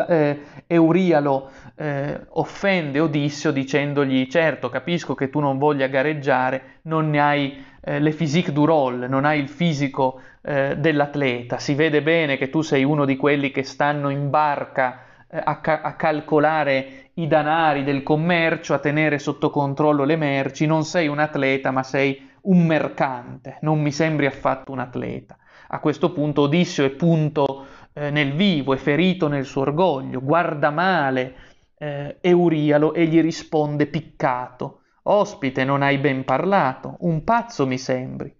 eh, 0.09 0.41
Eurialo 0.67 1.51
eh, 1.77 2.21
offende 2.31 2.99
Odisseo 2.99 3.53
dicendogli 3.53 4.27
certo 4.27 4.69
capisco 4.69 5.15
che 5.15 5.31
tu 5.31 5.39
non 5.39 5.57
voglia 5.57 5.87
gareggiare, 5.87 6.81
non 6.83 7.11
ne 7.11 7.21
hai 7.21 7.65
eh, 7.81 8.01
le 8.01 8.11
physique 8.11 8.53
du 8.53 8.65
rôle, 8.65 9.07
non 9.07 9.25
hai 9.25 9.39
il 9.39 9.49
fisico 9.49 10.21
eh, 10.43 10.77
dell'atleta, 10.77 11.59
si 11.59 11.75
vede 11.75 12.03
bene 12.03 12.37
che 12.37 12.51
tu 12.51 12.61
sei 12.61 12.83
uno 12.83 13.05
di 13.05 13.17
quelli 13.17 13.53
che 13.53 13.63
stanno 13.63 14.09
in 14.09 14.31
barca 14.31 15.05
a, 15.31 15.61
ca- 15.61 15.81
a 15.83 15.95
calcolare 15.95 17.11
i 17.15 17.27
danari 17.27 17.85
del 17.85 18.03
commercio, 18.03 18.75
a 18.75 18.79
tenere 18.79 19.19
sotto 19.19 19.51
controllo 19.51 20.05
le 20.05 20.17
merci, 20.17 20.67
non 20.67 20.85
sei 20.85 21.09
un 21.09 21.19
atleta 21.19 21.71
ma 21.71 21.83
sei 21.83 22.29
un 22.43 22.65
mercante, 22.67 23.59
non 23.63 23.81
mi 23.81 23.93
sembri 23.93 24.27
affatto 24.27 24.73
un 24.73 24.79
atleta. 24.79 25.37
A 25.69 25.79
questo 25.81 26.13
punto 26.13 26.43
Odisseo 26.43 26.85
è 26.87 26.91
punto 26.91 27.67
eh, 27.93 28.11
nel 28.11 28.33
vivo, 28.33 28.75
è 28.75 28.77
ferito 28.77 29.29
nel 29.29 29.45
suo 29.45 29.63
orgoglio, 29.63 30.21
guarda 30.23 30.71
male 30.71 31.35
eh, 31.79 32.17
Eurialo 32.21 32.95
e 32.95 33.07
gli 33.07 33.21
risponde 33.21 33.87
piccato. 33.87 34.81
Ospite, 35.03 35.65
non 35.65 35.83
hai 35.83 35.99
ben 35.99 36.25
parlato, 36.25 36.97
un 37.01 37.25
pazzo 37.25 37.67
mi 37.67 37.79
sembri. 37.79 38.35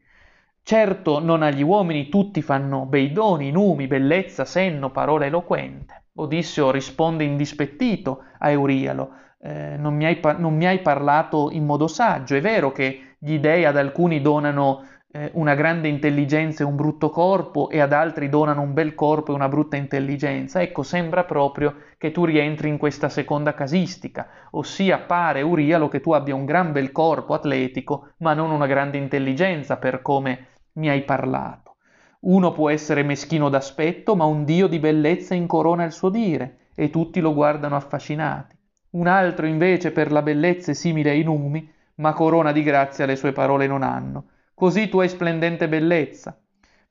Certo, 0.63 1.19
non 1.21 1.43
agli 1.43 1.63
uomini 1.63 2.09
tutti 2.09 2.43
fanno 2.43 2.85
bei 2.87 3.13
doni, 3.13 3.51
numi, 3.51 3.87
bellezza, 3.87 4.45
senno, 4.45 4.91
parola 4.91 5.27
eloquente. 5.27 6.05
Odisseo 6.21 6.71
risponde 6.71 7.25
indispettito 7.25 8.25
a 8.39 8.51
Eurialo, 8.51 9.11
eh, 9.43 9.77
non, 9.79 9.95
mi 9.95 10.05
hai, 10.05 10.21
non, 10.39 10.55
mi 10.55 10.67
hai, 10.67 10.81
parlato 10.81 11.49
in 11.51 11.65
modo 11.65 11.87
saggio, 11.87 12.35
è 12.35 12.41
vero 12.41 12.73
che 12.73 13.15
gli 13.19 13.39
dei 13.39 13.65
ad 13.65 13.77
alcuni 13.77 14.21
donano 14.21 14.85
eh, 15.13 15.31
una 15.35 15.55
grande 15.55 15.89
intelligenza 15.89 16.63
e 16.63 16.67
un 16.67 16.77
brutto 16.77 17.11
corpo 17.11 17.69
e 17.71 17.81
ad 17.81 17.93
altri 17.93 18.29
donano 18.29 18.61
un 18.61 18.73
bel 18.73 18.95
corpo 18.95 19.33
e 19.33 19.35
una 19.35 19.49
brutta 19.49 19.77
intelligenza. 19.77 20.61
Ecco, 20.61 20.83
sembra 20.83 21.25
proprio 21.25 21.75
che 21.99 22.13
tu 22.13 22.25
rientri 22.25 22.69
in 22.69 22.77
questa 22.77 23.09
seconda 23.09 23.55
casistica, 23.55 24.29
ossia 24.51 24.99
pare 24.99 25.43
Urialo 25.43 25.89
che 25.89 26.01
tu 26.01 26.13
abbia 26.13 26.35
un 26.35 26.45
gran 26.45 26.73
bel 26.73 26.93
corpo 26.93 27.35
atletico, 27.35 28.11
ma 28.19 28.35
non 28.35 28.51
una 28.51 28.67
grande 28.67 28.99
intelligenza 28.99 29.77
per 29.79 30.03
come 30.03 30.47
mi 30.75 30.89
hai 30.89 31.03
parlato. 31.03 31.70
Uno 32.21 32.53
può 32.53 32.71
essere 32.71 33.03
meschino 33.03 33.49
d'aspetto, 33.49 34.15
ma 34.17 34.25
un 34.25 34.45
dio 34.45 34.67
di 34.67 34.79
bellezza 34.79 35.35
incorona 35.35 35.85
il 35.85 35.93
suo 35.93 36.09
dire, 36.09 36.69
e 36.75 36.91
tutti 36.91 37.21
lo 37.21 37.35
guardano 37.35 37.77
affascinati. 37.77 38.57
Un 38.91 39.07
altro 39.07 39.47
invece 39.47 39.93
per 39.93 40.13
la 40.13 40.23
bellezza 40.23 40.71
è 40.71 40.75
simile 40.75 41.11
ai 41.11 41.23
numi, 41.23 41.71
ma 41.97 42.13
corona 42.13 42.53
di 42.53 42.63
grazia 42.63 43.07
le 43.07 43.17
sue 43.17 43.33
parole 43.33 43.67
non 43.67 43.83
hanno 43.83 44.25
così 44.61 44.91
tu 44.91 45.01
hai 45.01 45.09
splendente 45.09 45.71
bellezza. 45.71 46.39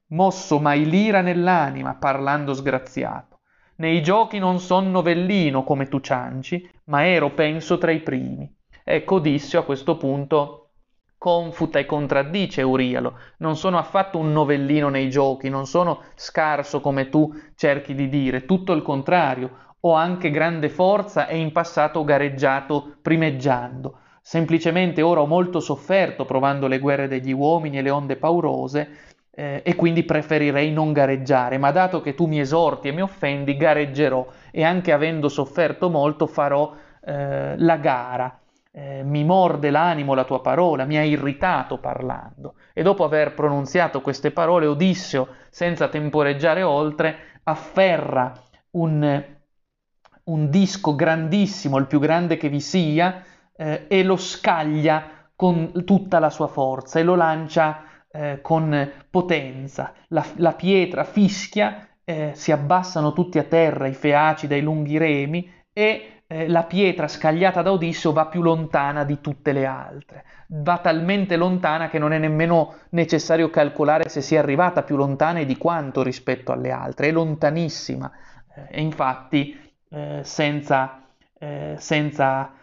Mosso 0.08 0.60
mai 0.60 0.90
l'ira 0.90 1.22
nell'anima, 1.22 1.94
parlando 1.94 2.56
sgraziato. 2.56 3.42
Nei 3.76 4.02
giochi 4.02 4.40
non 4.40 4.60
son 4.60 4.90
novellino 4.90 5.64
come 5.64 5.88
tu 5.88 6.00
cianci, 6.00 6.68
ma 6.86 7.06
ero 7.06 7.30
penso 7.36 7.78
tra 7.78 7.92
i 7.92 8.00
primi. 8.00 8.52
Ecco 8.84 9.16
Odisseo 9.16 9.60
a 9.60 9.66
questo 9.66 9.98
punto 9.98 10.59
confuta 11.20 11.78
e 11.78 11.86
contraddice 11.86 12.62
Eurialo. 12.62 13.20
Non 13.38 13.58
sono 13.58 13.78
affatto 13.78 14.18
un 14.18 14.32
novellino 14.32 14.90
nei 14.90 15.10
giochi, 15.10 15.50
non 15.50 15.68
sono 15.68 16.04
scarso 16.16 16.80
come 16.80 17.10
tu 17.10 17.32
cerchi 17.56 17.94
di 17.94 18.10
dire, 18.10 18.46
tutto 18.46 18.72
il 18.72 18.82
contrario, 18.82 19.68
ho 19.82 19.94
anche 19.94 20.32
grande 20.32 20.70
forza 20.70 21.28
e 21.28 21.38
in 21.38 21.52
passato 21.52 22.00
ho 22.00 22.04
gareggiato 22.04 22.96
primeggiando. 23.02 24.00
Semplicemente 24.22 25.02
ora 25.02 25.22
ho 25.22 25.28
molto 25.28 25.60
sofferto 25.60 26.26
provando 26.26 26.68
le 26.68 26.80
guerre 26.80 27.08
degli 27.08 27.32
uomini 27.32 27.78
e 27.78 27.82
le 27.82 27.90
onde 27.90 28.16
paurose 28.16 28.90
eh, 29.32 29.62
e 29.64 29.76
quindi 29.76 30.04
preferirei 30.04 30.72
non 30.72 30.94
gareggiare, 30.94 31.58
ma 31.58 31.72
dato 31.72 32.02
che 32.02 32.14
tu 32.14 32.28
mi 32.28 32.40
esorti 32.40 32.88
e 32.88 32.92
mi 32.92 33.02
offendi, 33.02 33.58
gareggerò 33.58 34.26
e 34.52 34.64
anche 34.64 34.92
avendo 34.92 35.30
sofferto 35.30 35.90
molto 35.90 36.28
farò 36.28 36.74
eh, 37.04 37.58
la 37.58 37.78
gara. 37.78 38.40
Eh, 38.72 39.04
mi 39.04 39.24
morde 39.24 39.72
l'animo 39.72 40.14
la 40.14 40.26
tua 40.26 40.42
parola, 40.42 40.86
mi 40.86 40.98
ha 40.98 41.04
irritato 41.04 41.80
parlando. 41.80 42.56
E 42.74 42.84
dopo 42.84 43.04
aver 43.04 43.34
pronunziato 43.34 44.02
queste 44.02 44.32
parole, 44.32 44.68
Odisseo, 44.68 45.28
senza 45.50 45.88
temporeggiare 45.88 46.62
oltre, 46.62 47.42
afferra 47.44 48.32
un, 48.72 49.24
un 50.24 50.50
disco 50.50 50.96
grandissimo, 50.96 51.78
il 51.78 51.88
più 51.88 52.00
grande 52.00 52.38
che 52.38 52.50
vi 52.50 52.62
sia, 52.62 53.24
eh, 53.56 53.86
e 53.88 54.04
lo 54.04 54.16
scaglia 54.18 55.32
con 55.36 55.84
tutta 55.86 56.20
la 56.20 56.30
sua 56.30 56.48
forza 56.48 57.00
e 57.00 57.04
lo 57.04 57.16
lancia 57.16 57.84
eh, 58.12 58.40
con 58.42 58.92
potenza. 59.10 59.94
La, 60.10 60.26
la 60.36 60.54
pietra 60.54 61.04
fischia, 61.04 61.88
eh, 62.04 62.32
si 62.34 62.52
abbassano 62.52 63.14
tutti 63.14 63.38
a 63.38 63.44
terra 63.44 63.88
i 63.88 63.94
feaci 63.94 64.48
dai 64.48 64.62
lunghi 64.62 64.98
remi 64.98 65.52
e 65.72 66.19
eh, 66.32 66.48
la 66.48 66.64
pietra 66.64 67.08
scagliata 67.08 67.62
da 67.62 67.72
Odisseo 67.72 68.14
va 68.14 68.28
più 68.28 68.42
lontana 68.42 69.04
di 69.04 69.20
tutte 69.20 69.52
le 69.52 69.66
altre. 69.66 70.24
Va 70.48 70.78
talmente 70.78 71.36
lontana 71.36 71.90
che 71.90 72.00
non 72.00 72.14
è 72.14 72.20
nemmeno 72.20 72.76
necessario 72.90 73.50
calcolare 73.50 74.10
se 74.10 74.22
sia 74.22 74.40
arrivata 74.40 74.84
più 74.84 74.96
lontana 74.96 75.40
e 75.40 75.46
di 75.46 75.58
quanto 75.58 76.04
rispetto 76.04 76.52
alle 76.52 76.72
altre, 76.72 77.08
è 77.08 77.12
lontanissima. 77.12 78.12
Eh, 78.56 78.78
e 78.78 78.82
infatti, 78.82 79.60
eh, 79.90 80.22
senza, 80.24 81.02
senza 81.78 82.54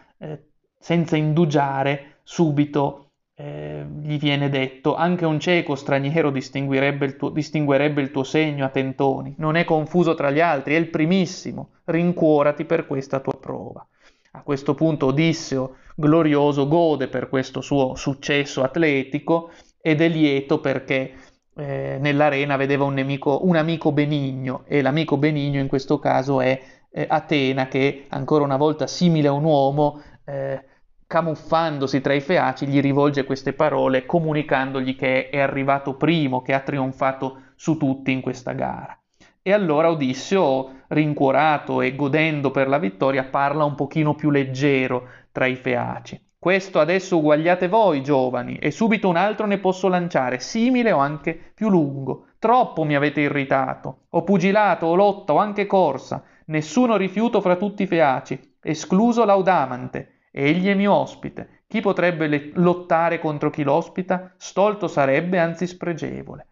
senza 0.79 1.17
indugiare, 1.17 2.19
subito 2.23 3.06
eh, 3.39 3.85
gli 4.01 4.17
viene 4.17 4.49
detto, 4.49 4.95
anche 4.95 5.23
un 5.23 5.39
cieco 5.39 5.75
straniero 5.75 6.31
distinguerebbe 6.31 7.05
il, 7.05 7.17
tuo, 7.17 7.29
distinguerebbe 7.29 8.01
il 8.01 8.09
tuo 8.09 8.23
segno 8.23 8.65
a 8.65 8.69
tentoni, 8.69 9.35
non 9.37 9.55
è 9.55 9.63
confuso 9.63 10.15
tra 10.15 10.31
gli 10.31 10.39
altri, 10.39 10.73
è 10.73 10.77
il 10.77 10.87
primissimo, 10.87 11.69
rincuorati 11.85 12.65
per 12.65 12.87
questa 12.87 13.19
tua 13.19 13.37
prova. 13.39 13.85
A 14.31 14.41
questo 14.41 14.73
punto 14.73 15.07
Odisseo, 15.07 15.75
glorioso, 15.95 16.67
gode 16.67 17.09
per 17.09 17.29
questo 17.29 17.61
suo 17.61 17.93
successo 17.93 18.63
atletico 18.63 19.51
ed 19.79 20.01
è 20.01 20.07
lieto 20.07 20.59
perché 20.59 21.13
eh, 21.55 21.97
nell'arena 21.99 22.55
vedeva 22.55 22.85
un, 22.85 22.95
nemico, 22.95 23.45
un 23.45 23.55
amico 23.55 23.91
benigno 23.91 24.63
e 24.65 24.81
l'amico 24.81 25.17
benigno 25.17 25.59
in 25.59 25.67
questo 25.67 25.99
caso 25.99 26.41
è 26.41 26.59
eh, 26.89 27.05
Atena 27.07 27.67
che 27.67 28.05
ancora 28.09 28.43
una 28.43 28.57
volta 28.57 28.87
simile 28.87 29.27
a 29.27 29.31
un 29.31 29.43
uomo 29.43 30.01
eh, 30.25 30.63
camuffandosi 31.07 32.01
tra 32.01 32.13
i 32.13 32.19
feaci, 32.19 32.67
gli 32.67 32.81
rivolge 32.81 33.23
queste 33.23 33.53
parole 33.53 34.05
comunicandogli 34.05 34.95
che 34.95 35.29
è 35.29 35.39
arrivato 35.39 35.95
primo, 35.95 36.41
che 36.41 36.53
ha 36.53 36.59
trionfato 36.59 37.43
su 37.55 37.77
tutti 37.77 38.11
in 38.11 38.21
questa 38.21 38.51
gara. 38.51 38.97
E 39.41 39.53
allora 39.53 39.89
Odisseo, 39.89 40.81
rincuorato 40.89 41.81
e 41.81 41.95
godendo 41.95 42.51
per 42.51 42.67
la 42.67 42.77
vittoria, 42.77 43.23
parla 43.23 43.63
un 43.63 43.75
pochino 43.75 44.13
più 44.13 44.29
leggero 44.29 45.07
tra 45.31 45.45
i 45.45 45.55
feaci. 45.55 46.21
Questo 46.37 46.79
adesso 46.79 47.17
uguagliate 47.17 47.67
voi, 47.67 48.03
giovani, 48.03 48.57
e 48.57 48.69
subito 48.69 49.07
un 49.07 49.15
altro 49.15 49.47
ne 49.47 49.57
posso 49.57 49.87
lanciare, 49.87 50.39
simile 50.39 50.91
o 50.91 50.97
anche 50.99 51.33
più 51.53 51.69
lungo. 51.69 52.27
Troppo 52.37 52.83
mi 52.83 52.95
avete 52.95 53.21
irritato. 53.21 54.01
Ho 54.09 54.23
pugilato, 54.23 54.85
o 54.85 54.95
lotta, 54.95 55.33
o 55.33 55.37
anche 55.37 55.65
corsa. 55.65 56.23
Nessuno 56.47 56.95
rifiuto 56.97 57.41
fra 57.41 57.55
tutti 57.55 57.83
i 57.83 57.87
feaci, 57.87 58.57
escluso 58.61 59.25
Laudamante, 59.25 60.16
Egli 60.39 60.67
è 60.67 60.75
mio 60.75 60.93
ospite. 60.93 61.63
Chi 61.67 61.81
potrebbe 61.81 62.51
lottare 62.53 63.17
contro 63.17 63.49
chi 63.49 63.63
l'ospita? 63.63 64.33
Stolto 64.37 64.87
sarebbe, 64.87 65.39
anzi 65.39 65.65
spregevole. 65.65 66.45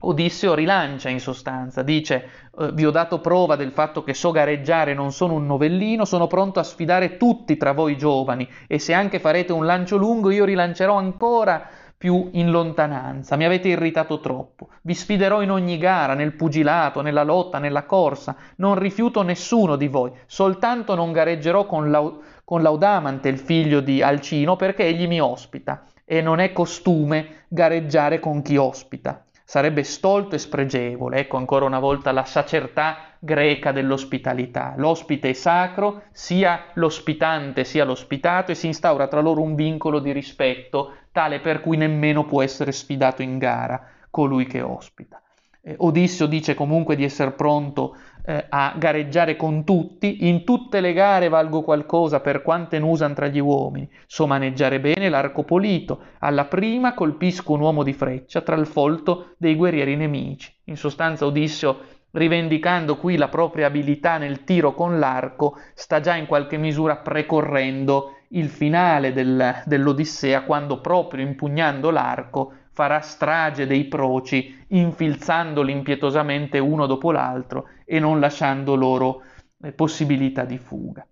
Odisseo 0.00 0.54
rilancia 0.54 1.08
in 1.08 1.18
sostanza, 1.18 1.82
dice 1.82 2.30
eh, 2.56 2.70
vi 2.72 2.86
ho 2.86 2.90
dato 2.90 3.20
prova 3.20 3.56
del 3.56 3.72
fatto 3.72 4.04
che 4.04 4.14
so 4.14 4.30
gareggiare, 4.30 4.94
non 4.94 5.10
sono 5.10 5.34
un 5.34 5.46
novellino, 5.46 6.04
sono 6.04 6.26
pronto 6.26 6.60
a 6.60 6.62
sfidare 6.62 7.16
tutti 7.16 7.56
tra 7.56 7.72
voi 7.72 7.96
giovani 7.96 8.48
e 8.68 8.78
se 8.78 8.92
anche 8.92 9.18
farete 9.18 9.52
un 9.52 9.64
lancio 9.64 9.96
lungo 9.96 10.30
io 10.30 10.44
rilancerò 10.44 10.94
ancora 10.94 11.68
più 11.98 12.28
in 12.34 12.52
lontananza, 12.52 13.34
mi 13.34 13.44
avete 13.44 13.66
irritato 13.66 14.20
troppo, 14.20 14.68
vi 14.82 14.94
sfiderò 14.94 15.42
in 15.42 15.50
ogni 15.50 15.78
gara, 15.78 16.14
nel 16.14 16.32
pugilato, 16.32 17.02
nella 17.02 17.24
lotta, 17.24 17.58
nella 17.58 17.82
corsa, 17.82 18.36
non 18.56 18.78
rifiuto 18.78 19.22
nessuno 19.22 19.74
di 19.74 19.88
voi, 19.88 20.12
soltanto 20.26 20.94
non 20.94 21.10
gareggerò 21.10 21.66
con, 21.66 21.90
la, 21.90 22.08
con 22.44 22.62
Laudamante, 22.62 23.28
il 23.28 23.38
figlio 23.38 23.80
di 23.80 24.00
Alcino, 24.00 24.54
perché 24.54 24.84
egli 24.84 25.08
mi 25.08 25.20
ospita. 25.20 25.82
E 26.04 26.22
non 26.22 26.38
è 26.38 26.52
costume 26.52 27.44
gareggiare 27.48 28.20
con 28.20 28.40
chi 28.40 28.56
ospita. 28.56 29.24
Sarebbe 29.44 29.82
stolto 29.82 30.36
e 30.36 30.38
spregevole, 30.38 31.18
ecco 31.18 31.36
ancora 31.36 31.64
una 31.64 31.80
volta 31.80 32.12
la 32.12 32.24
sacertà 32.24 33.07
greca 33.18 33.72
dell'ospitalità. 33.72 34.74
L'ospite 34.76 35.30
è 35.30 35.32
sacro, 35.32 36.02
sia 36.12 36.66
l'ospitante 36.74 37.64
sia 37.64 37.84
l'ospitato 37.84 38.52
e 38.52 38.54
si 38.54 38.66
instaura 38.66 39.08
tra 39.08 39.20
loro 39.20 39.42
un 39.42 39.54
vincolo 39.54 39.98
di 39.98 40.12
rispetto 40.12 40.92
tale 41.12 41.40
per 41.40 41.60
cui 41.60 41.76
nemmeno 41.76 42.24
può 42.24 42.42
essere 42.42 42.72
sfidato 42.72 43.22
in 43.22 43.38
gara 43.38 43.82
colui 44.10 44.46
che 44.46 44.60
ospita. 44.60 45.20
Eh, 45.60 45.74
Odisseo 45.76 46.26
dice 46.26 46.54
comunque 46.54 46.96
di 46.96 47.04
essere 47.04 47.32
pronto 47.32 47.96
eh, 48.24 48.46
a 48.48 48.74
gareggiare 48.76 49.36
con 49.36 49.64
tutti, 49.64 50.28
in 50.28 50.44
tutte 50.44 50.80
le 50.80 50.92
gare 50.92 51.28
valgo 51.28 51.62
qualcosa 51.62 52.20
per 52.20 52.42
quante 52.42 52.78
n'usan 52.78 53.14
tra 53.14 53.26
gli 53.26 53.40
uomini, 53.40 53.90
so 54.06 54.26
maneggiare 54.26 54.80
bene 54.80 55.08
l'arco 55.08 55.42
polito, 55.42 56.00
alla 56.20 56.44
prima 56.44 56.94
colpisco 56.94 57.52
un 57.52 57.60
uomo 57.60 57.82
di 57.82 57.92
freccia 57.92 58.42
tra 58.42 58.56
il 58.56 58.66
folto 58.66 59.34
dei 59.38 59.56
guerrieri 59.56 59.96
nemici. 59.96 60.54
In 60.64 60.76
sostanza 60.76 61.26
Odisseo 61.26 61.96
rivendicando 62.18 62.98
qui 62.98 63.16
la 63.16 63.28
propria 63.28 63.66
abilità 63.66 64.18
nel 64.18 64.44
tiro 64.44 64.74
con 64.74 64.98
l'arco, 64.98 65.58
sta 65.72 66.00
già 66.00 66.14
in 66.16 66.26
qualche 66.26 66.58
misura 66.58 66.96
precorrendo 66.96 68.16
il 68.30 68.50
finale 68.50 69.12
del, 69.14 69.62
dell'Odissea, 69.64 70.42
quando 70.42 70.80
proprio 70.80 71.24
impugnando 71.24 71.90
l'arco 71.90 72.52
farà 72.72 73.00
strage 73.00 73.66
dei 73.66 73.86
proci, 73.86 74.64
infilzandoli 74.68 75.72
impietosamente 75.72 76.58
uno 76.58 76.86
dopo 76.86 77.10
l'altro 77.10 77.68
e 77.84 77.98
non 77.98 78.20
lasciando 78.20 78.74
loro 78.74 79.22
eh, 79.62 79.72
possibilità 79.72 80.44
di 80.44 80.58
fuga. 80.58 81.06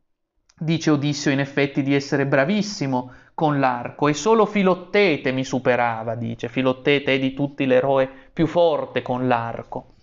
Dice 0.59 0.91
Odisseo 0.91 1.33
in 1.33 1.41
effetti 1.41 1.83
di 1.83 1.95
essere 1.95 2.27
bravissimo 2.27 3.13
con 3.35 3.59
l'arco 3.59 4.09
e 4.09 4.15
solo 4.15 4.47
Filottete 4.47 5.33
mi 5.33 5.45
superava, 5.45 6.15
dice. 6.15 6.49
Filottete 6.49 7.15
è 7.15 7.19
di 7.19 7.35
tutti 7.35 7.67
l'eroe 7.67 8.09
più 8.33 8.47
forte 8.47 9.03
con 9.03 9.27
l'arco. 9.27 9.96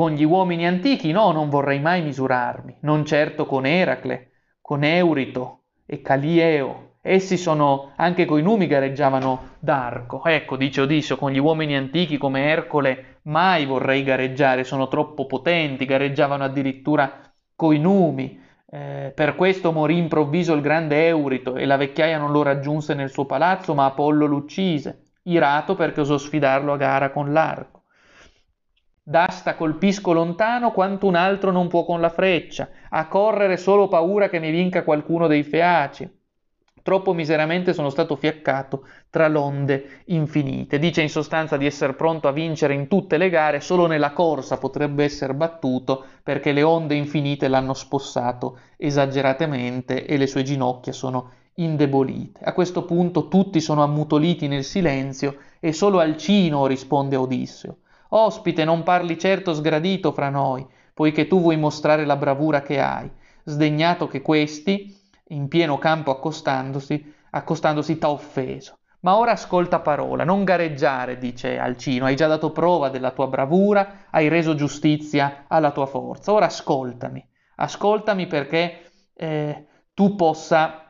Con 0.00 0.12
gli 0.12 0.24
uomini 0.24 0.66
antichi 0.66 1.12
no, 1.12 1.30
non 1.30 1.50
vorrei 1.50 1.78
mai 1.78 2.00
misurarmi, 2.00 2.78
non 2.80 3.04
certo 3.04 3.44
con 3.44 3.66
Eracle, 3.66 4.30
con 4.62 4.82
Eurito 4.82 5.64
e 5.84 6.00
Calieo. 6.00 6.94
Essi 7.02 7.36
sono, 7.36 7.92
anche 7.96 8.24
coi 8.24 8.40
numi 8.40 8.66
gareggiavano 8.66 9.56
d'arco. 9.58 10.24
Ecco, 10.24 10.56
dice 10.56 10.80
Odisseo, 10.80 11.18
con 11.18 11.32
gli 11.32 11.38
uomini 11.38 11.76
antichi 11.76 12.16
come 12.16 12.44
Ercole 12.44 13.18
mai 13.24 13.66
vorrei 13.66 14.02
gareggiare, 14.02 14.64
sono 14.64 14.88
troppo 14.88 15.26
potenti, 15.26 15.84
gareggiavano 15.84 16.44
addirittura 16.44 17.20
coi 17.54 17.78
numi. 17.78 18.40
Eh, 18.70 19.12
per 19.14 19.36
questo 19.36 19.70
morì 19.70 19.98
improvviso 19.98 20.54
il 20.54 20.62
grande 20.62 21.08
Eurito 21.08 21.56
e 21.56 21.66
la 21.66 21.76
vecchiaia 21.76 22.16
non 22.16 22.32
lo 22.32 22.42
raggiunse 22.42 22.94
nel 22.94 23.10
suo 23.10 23.26
palazzo, 23.26 23.74
ma 23.74 23.84
Apollo 23.84 24.24
l'uccise, 24.24 25.10
irato 25.24 25.74
perché 25.74 26.00
osò 26.00 26.16
sfidarlo 26.16 26.72
a 26.72 26.78
gara 26.78 27.10
con 27.10 27.34
l'arco. 27.34 27.79
D'asta 29.02 29.54
colpisco 29.54 30.12
lontano 30.12 30.72
quanto 30.72 31.06
un 31.06 31.14
altro 31.14 31.50
non 31.50 31.68
può 31.68 31.84
con 31.84 32.00
la 32.00 32.10
freccia, 32.10 32.68
a 32.90 33.08
correre 33.08 33.56
solo 33.56 33.88
paura 33.88 34.28
che 34.28 34.38
mi 34.38 34.50
vinca 34.50 34.84
qualcuno 34.84 35.26
dei 35.26 35.42
feaci. 35.42 36.08
Troppo 36.82 37.14
miseramente 37.14 37.72
sono 37.72 37.88
stato 37.88 38.14
fiaccato 38.16 38.86
tra 39.08 39.26
l'onde 39.26 40.02
infinite. 40.06 40.78
Dice 40.78 41.00
in 41.02 41.08
sostanza 41.08 41.56
di 41.56 41.66
essere 41.66 41.94
pronto 41.94 42.28
a 42.28 42.32
vincere 42.32 42.74
in 42.74 42.88
tutte 42.88 43.16
le 43.16 43.30
gare, 43.30 43.60
solo 43.60 43.86
nella 43.86 44.12
corsa 44.12 44.58
potrebbe 44.58 45.02
essere 45.04 45.34
battuto 45.34 46.04
perché 46.22 46.52
le 46.52 46.62
onde 46.62 46.94
infinite 46.94 47.48
l'hanno 47.48 47.74
spossato 47.74 48.58
esageratamente 48.76 50.06
e 50.06 50.16
le 50.18 50.26
sue 50.26 50.42
ginocchia 50.42 50.92
sono 50.92 51.30
indebolite. 51.54 52.44
A 52.44 52.52
questo 52.52 52.84
punto 52.84 53.28
tutti 53.28 53.60
sono 53.60 53.82
ammutoliti 53.82 54.46
nel 54.46 54.64
silenzio 54.64 55.36
e 55.58 55.72
solo 55.72 56.00
Alcino 56.00 56.66
risponde 56.66 57.16
a 57.16 57.20
Odisseo. 57.20 57.78
Ospite, 58.10 58.64
non 58.64 58.82
parli 58.82 59.18
certo 59.18 59.54
sgradito 59.54 60.12
fra 60.12 60.30
noi, 60.30 60.66
poiché 60.92 61.26
tu 61.26 61.40
vuoi 61.40 61.56
mostrare 61.56 62.04
la 62.04 62.16
bravura 62.16 62.60
che 62.62 62.80
hai, 62.80 63.10
sdegnato 63.44 64.06
che 64.06 64.20
questi, 64.20 64.96
in 65.28 65.48
pieno 65.48 65.78
campo 65.78 66.10
accostandosi, 66.10 67.14
accostandosi 67.30 67.98
t'ha 67.98 68.10
offeso. 68.10 68.78
Ma 69.02 69.16
ora 69.16 69.32
ascolta 69.32 69.80
parola, 69.80 70.24
non 70.24 70.44
gareggiare, 70.44 71.18
dice 71.18 71.58
Alcino, 71.58 72.04
hai 72.04 72.16
già 72.16 72.26
dato 72.26 72.50
prova 72.50 72.90
della 72.90 73.12
tua 73.12 73.28
bravura, 73.28 74.06
hai 74.10 74.28
reso 74.28 74.54
giustizia 74.54 75.44
alla 75.48 75.70
tua 75.70 75.86
forza. 75.86 76.32
Ora 76.32 76.46
ascoltami, 76.46 77.26
ascoltami 77.56 78.26
perché 78.26 78.90
eh, 79.14 79.66
tu 79.94 80.16
possa 80.16 80.89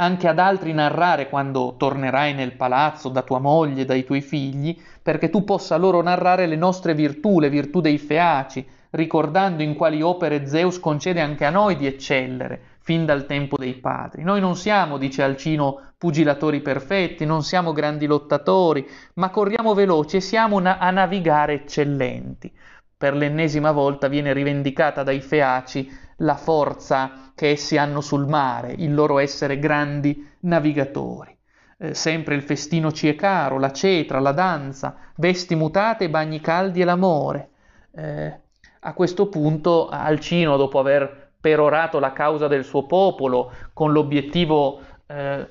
anche 0.00 0.28
ad 0.28 0.38
altri 0.38 0.72
narrare 0.72 1.28
quando 1.28 1.74
tornerai 1.76 2.32
nel 2.32 2.54
palazzo 2.54 3.08
da 3.08 3.22
tua 3.22 3.40
moglie, 3.40 3.84
dai 3.84 4.04
tuoi 4.04 4.20
figli, 4.20 4.80
perché 5.02 5.28
tu 5.28 5.42
possa 5.42 5.76
loro 5.76 6.00
narrare 6.02 6.46
le 6.46 6.56
nostre 6.56 6.94
virtù, 6.94 7.40
le 7.40 7.50
virtù 7.50 7.80
dei 7.80 7.98
feaci, 7.98 8.66
ricordando 8.90 9.62
in 9.62 9.74
quali 9.74 10.00
opere 10.00 10.46
Zeus 10.46 10.78
concede 10.78 11.20
anche 11.20 11.44
a 11.44 11.50
noi 11.50 11.76
di 11.76 11.86
eccellere, 11.86 12.60
fin 12.80 13.04
dal 13.04 13.26
tempo 13.26 13.56
dei 13.56 13.74
padri. 13.74 14.22
Noi 14.22 14.40
non 14.40 14.54
siamo, 14.54 14.98
dice 14.98 15.22
Alcino, 15.22 15.80
pugilatori 15.98 16.60
perfetti, 16.60 17.26
non 17.26 17.42
siamo 17.42 17.72
grandi 17.72 18.06
lottatori, 18.06 18.86
ma 19.14 19.30
corriamo 19.30 19.74
veloci 19.74 20.16
e 20.16 20.20
siamo 20.20 20.60
na- 20.60 20.78
a 20.78 20.90
navigare 20.90 21.54
eccellenti. 21.54 22.52
Per 22.96 23.14
l'ennesima 23.14 23.72
volta 23.72 24.08
viene 24.08 24.32
rivendicata 24.32 25.02
dai 25.02 25.20
feaci 25.20 26.06
la 26.18 26.36
forza 26.36 27.32
che 27.34 27.50
essi 27.50 27.76
hanno 27.76 28.00
sul 28.00 28.26
mare, 28.26 28.72
il 28.76 28.94
loro 28.94 29.18
essere 29.18 29.58
grandi 29.58 30.28
navigatori. 30.40 31.36
Eh, 31.78 31.94
sempre 31.94 32.34
il 32.34 32.42
festino 32.42 32.90
ci 32.90 33.08
è 33.08 33.14
caro, 33.14 33.58
la 33.58 33.70
cetra, 33.70 34.18
la 34.18 34.32
danza, 34.32 34.96
vesti 35.16 35.54
mutate, 35.54 36.10
bagni 36.10 36.40
caldi 36.40 36.80
e 36.80 36.84
l'amore. 36.84 37.48
Eh, 37.94 38.40
a 38.80 38.92
questo 38.94 39.28
punto 39.28 39.88
Alcino, 39.88 40.56
dopo 40.56 40.78
aver 40.78 41.30
perorato 41.40 41.98
la 42.00 42.12
causa 42.12 42.48
del 42.48 42.64
suo 42.64 42.84
popolo, 42.86 43.52
con 43.72 43.92
l'obiettivo 43.92 44.80
eh, 45.06 45.46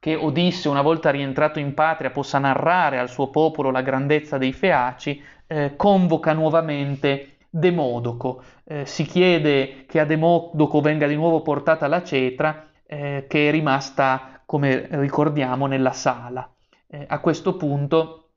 che 0.00 0.14
Odisse, 0.16 0.68
una 0.68 0.82
volta 0.82 1.10
rientrato 1.10 1.60
in 1.60 1.72
patria, 1.72 2.10
possa 2.10 2.38
narrare 2.38 2.98
al 2.98 3.08
suo 3.08 3.28
popolo 3.28 3.70
la 3.70 3.82
grandezza 3.82 4.38
dei 4.38 4.52
Feaci, 4.52 5.22
eh, 5.46 5.74
convoca 5.76 6.32
nuovamente 6.32 7.33
Demodoco. 7.56 8.42
Eh, 8.64 8.84
si 8.84 9.04
chiede 9.04 9.84
che 9.86 10.00
a 10.00 10.04
Demodoco 10.04 10.80
venga 10.80 11.06
di 11.06 11.14
nuovo 11.14 11.40
portata 11.40 11.86
la 11.86 12.02
cetra 12.02 12.68
eh, 12.84 13.26
che 13.28 13.48
è 13.48 13.50
rimasta, 13.52 14.42
come 14.44 14.88
ricordiamo, 14.90 15.66
nella 15.66 15.92
sala. 15.92 16.52
Eh, 16.88 17.04
a 17.06 17.20
questo 17.20 17.56
punto 17.56 18.30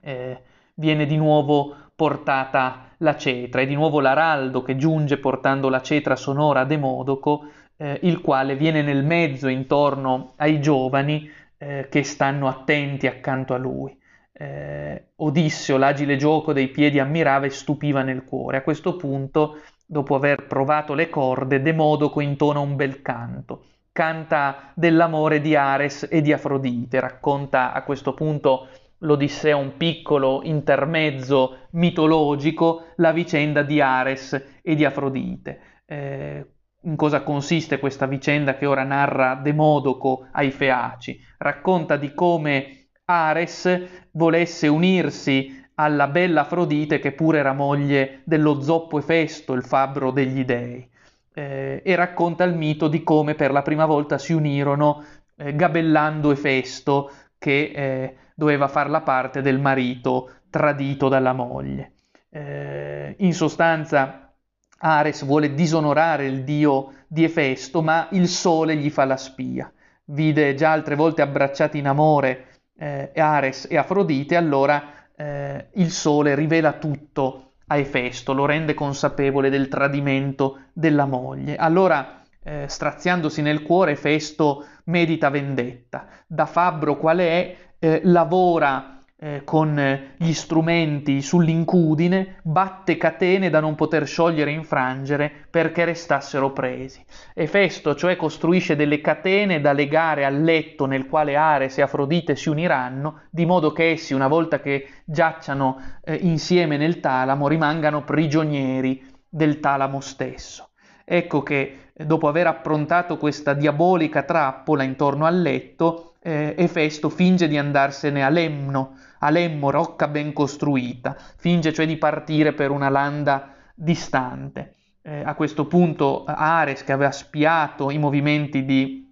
eh, 0.00 0.40
viene 0.74 1.04
di 1.04 1.18
nuovo 1.18 1.76
portata 1.94 2.94
la 2.98 3.14
cetra, 3.14 3.60
è 3.60 3.66
di 3.66 3.74
nuovo 3.74 4.00
l'araldo 4.00 4.62
che 4.62 4.76
giunge 4.76 5.18
portando 5.18 5.68
la 5.68 5.82
cetra 5.82 6.16
sonora 6.16 6.60
a 6.60 6.64
Demodoco, 6.64 7.44
eh, 7.76 7.98
il 8.04 8.22
quale 8.22 8.56
viene 8.56 8.80
nel 8.80 9.04
mezzo 9.04 9.48
intorno 9.48 10.32
ai 10.36 10.62
giovani 10.62 11.30
eh, 11.58 11.88
che 11.90 12.02
stanno 12.04 12.48
attenti 12.48 13.06
accanto 13.06 13.52
a 13.52 13.58
lui 13.58 14.00
eh, 14.32 15.12
Odisseo 15.16 15.76
l'agile 15.76 16.16
gioco 16.16 16.52
dei 16.52 16.68
piedi 16.68 16.98
ammirava 16.98 17.46
e 17.46 17.50
stupiva 17.50 18.02
nel 18.02 18.24
cuore. 18.24 18.58
A 18.58 18.62
questo 18.62 18.96
punto, 18.96 19.60
dopo 19.86 20.14
aver 20.14 20.46
provato 20.46 20.94
le 20.94 21.08
corde, 21.08 21.60
Demodoco 21.62 22.20
intona 22.20 22.60
un 22.60 22.76
bel 22.76 23.02
canto. 23.02 23.64
canta 23.92 24.72
dell'amore 24.74 25.40
di 25.42 25.54
Ares 25.54 26.08
e 26.10 26.22
di 26.22 26.32
Afrodite, 26.32 26.98
racconta 26.98 27.72
a 27.72 27.82
questo 27.82 28.14
punto 28.14 28.68
l'Odissea 28.98 29.56
un 29.56 29.76
piccolo 29.76 30.40
intermezzo 30.42 31.66
mitologico, 31.72 32.86
la 32.96 33.12
vicenda 33.12 33.62
di 33.62 33.80
Ares 33.80 34.60
e 34.62 34.74
di 34.74 34.84
Afrodite. 34.84 35.60
Eh, 35.84 36.46
in 36.84 36.96
cosa 36.96 37.22
consiste 37.22 37.78
questa 37.78 38.06
vicenda 38.06 38.56
che 38.56 38.66
ora 38.66 38.82
narra 38.82 39.34
Demodoco 39.34 40.26
ai 40.32 40.50
Feaci? 40.50 41.20
Racconta 41.38 41.96
di 41.96 42.14
come 42.14 42.81
Ares 43.04 43.80
volesse 44.12 44.68
unirsi 44.68 45.60
alla 45.74 46.06
bella 46.06 46.42
Afrodite 46.42 46.98
che 47.00 47.12
pure 47.12 47.38
era 47.38 47.52
moglie 47.52 48.20
dello 48.24 48.60
zoppo 48.60 48.98
Efesto, 48.98 49.54
il 49.54 49.64
fabbro 49.64 50.10
degli 50.12 50.44
dei, 50.44 50.88
eh, 51.34 51.82
e 51.84 51.94
racconta 51.96 52.44
il 52.44 52.54
mito 52.54 52.88
di 52.88 53.02
come 53.02 53.34
per 53.34 53.50
la 53.50 53.62
prima 53.62 53.86
volta 53.86 54.18
si 54.18 54.32
unirono 54.32 55.04
eh, 55.36 55.56
gabellando 55.56 56.30
Efesto 56.30 57.10
che 57.38 57.72
eh, 57.74 58.16
doveva 58.34 58.68
far 58.68 58.88
la 58.88 59.00
parte 59.00 59.42
del 59.42 59.58
marito 59.58 60.30
tradito 60.48 61.08
dalla 61.08 61.32
moglie. 61.32 61.92
Eh, 62.30 63.16
in 63.18 63.34
sostanza 63.34 64.32
Ares 64.78 65.24
vuole 65.24 65.54
disonorare 65.54 66.26
il 66.26 66.44
dio 66.44 66.92
di 67.08 67.24
Efesto, 67.24 67.82
ma 67.82 68.08
il 68.12 68.28
sole 68.28 68.76
gli 68.76 68.90
fa 68.90 69.04
la 69.04 69.16
spia. 69.16 69.72
Vide 70.04 70.54
già 70.54 70.72
altre 70.72 70.94
volte 70.94 71.22
abbracciati 71.22 71.78
in 71.78 71.86
amore 71.86 72.46
eh, 72.78 73.10
Ares 73.14 73.66
e 73.70 73.76
Afrodite, 73.76 74.36
allora 74.36 74.82
eh, 75.16 75.68
il 75.74 75.90
sole 75.90 76.34
rivela 76.34 76.72
tutto 76.72 77.52
a 77.66 77.76
Efesto, 77.76 78.32
lo 78.32 78.44
rende 78.44 78.74
consapevole 78.74 79.50
del 79.50 79.68
tradimento 79.68 80.64
della 80.72 81.06
moglie. 81.06 81.56
Allora, 81.56 82.22
eh, 82.42 82.66
straziandosi 82.68 83.40
nel 83.40 83.62
cuore, 83.62 83.92
Efesto 83.92 84.66
medita 84.84 85.30
vendetta. 85.30 86.06
Da 86.26 86.46
fabbro 86.46 86.96
qual 86.96 87.18
è, 87.18 87.56
eh, 87.78 88.00
lavora 88.04 88.98
eh, 89.22 89.42
con 89.44 90.00
gli 90.16 90.32
strumenti 90.32 91.22
sull'incudine, 91.22 92.38
batte 92.42 92.96
catene 92.96 93.50
da 93.50 93.60
non 93.60 93.76
poter 93.76 94.04
sciogliere 94.04 94.50
e 94.50 94.54
infrangere 94.54 95.30
perché 95.48 95.84
restassero 95.84 96.50
presi. 96.50 97.04
Efesto, 97.32 97.94
cioè, 97.94 98.16
costruisce 98.16 98.74
delle 98.74 99.00
catene 99.00 99.60
da 99.60 99.72
legare 99.72 100.24
al 100.24 100.42
letto 100.42 100.86
nel 100.86 101.06
quale 101.06 101.36
Ares 101.36 101.78
e 101.78 101.82
Afrodite 101.82 102.34
si 102.34 102.48
uniranno, 102.48 103.20
di 103.30 103.46
modo 103.46 103.70
che 103.70 103.92
essi, 103.92 104.12
una 104.12 104.26
volta 104.26 104.58
che 104.58 104.88
giacciano 105.04 105.80
eh, 106.02 106.16
insieme 106.16 106.76
nel 106.76 106.98
talamo, 106.98 107.46
rimangano 107.46 108.02
prigionieri 108.02 109.08
del 109.28 109.60
talamo 109.60 110.00
stesso. 110.00 110.70
Ecco 111.04 111.44
che 111.44 111.76
eh, 111.92 112.04
dopo 112.04 112.26
aver 112.26 112.48
approntato 112.48 113.18
questa 113.18 113.54
diabolica 113.54 114.24
trappola 114.24 114.82
intorno 114.82 115.26
al 115.26 115.40
letto, 115.40 116.14
eh, 116.22 116.54
Efesto 116.56 117.08
finge 117.08 117.46
di 117.48 117.58
andarsene 117.58 118.24
a 118.24 118.28
Lemno, 118.28 118.96
a 119.24 119.30
Lemmo, 119.30 119.70
rocca 119.70 120.08
ben 120.08 120.32
costruita, 120.32 121.16
finge 121.36 121.72
cioè 121.72 121.86
di 121.86 121.96
partire 121.96 122.52
per 122.52 122.70
una 122.70 122.88
landa 122.88 123.54
distante. 123.74 124.74
Eh, 125.02 125.22
a 125.24 125.34
questo 125.34 125.66
punto 125.66 126.24
Ares, 126.24 126.84
che 126.84 126.92
aveva 126.92 127.12
spiato 127.12 127.90
i 127.90 127.98
movimenti 127.98 128.64
di 128.64 129.08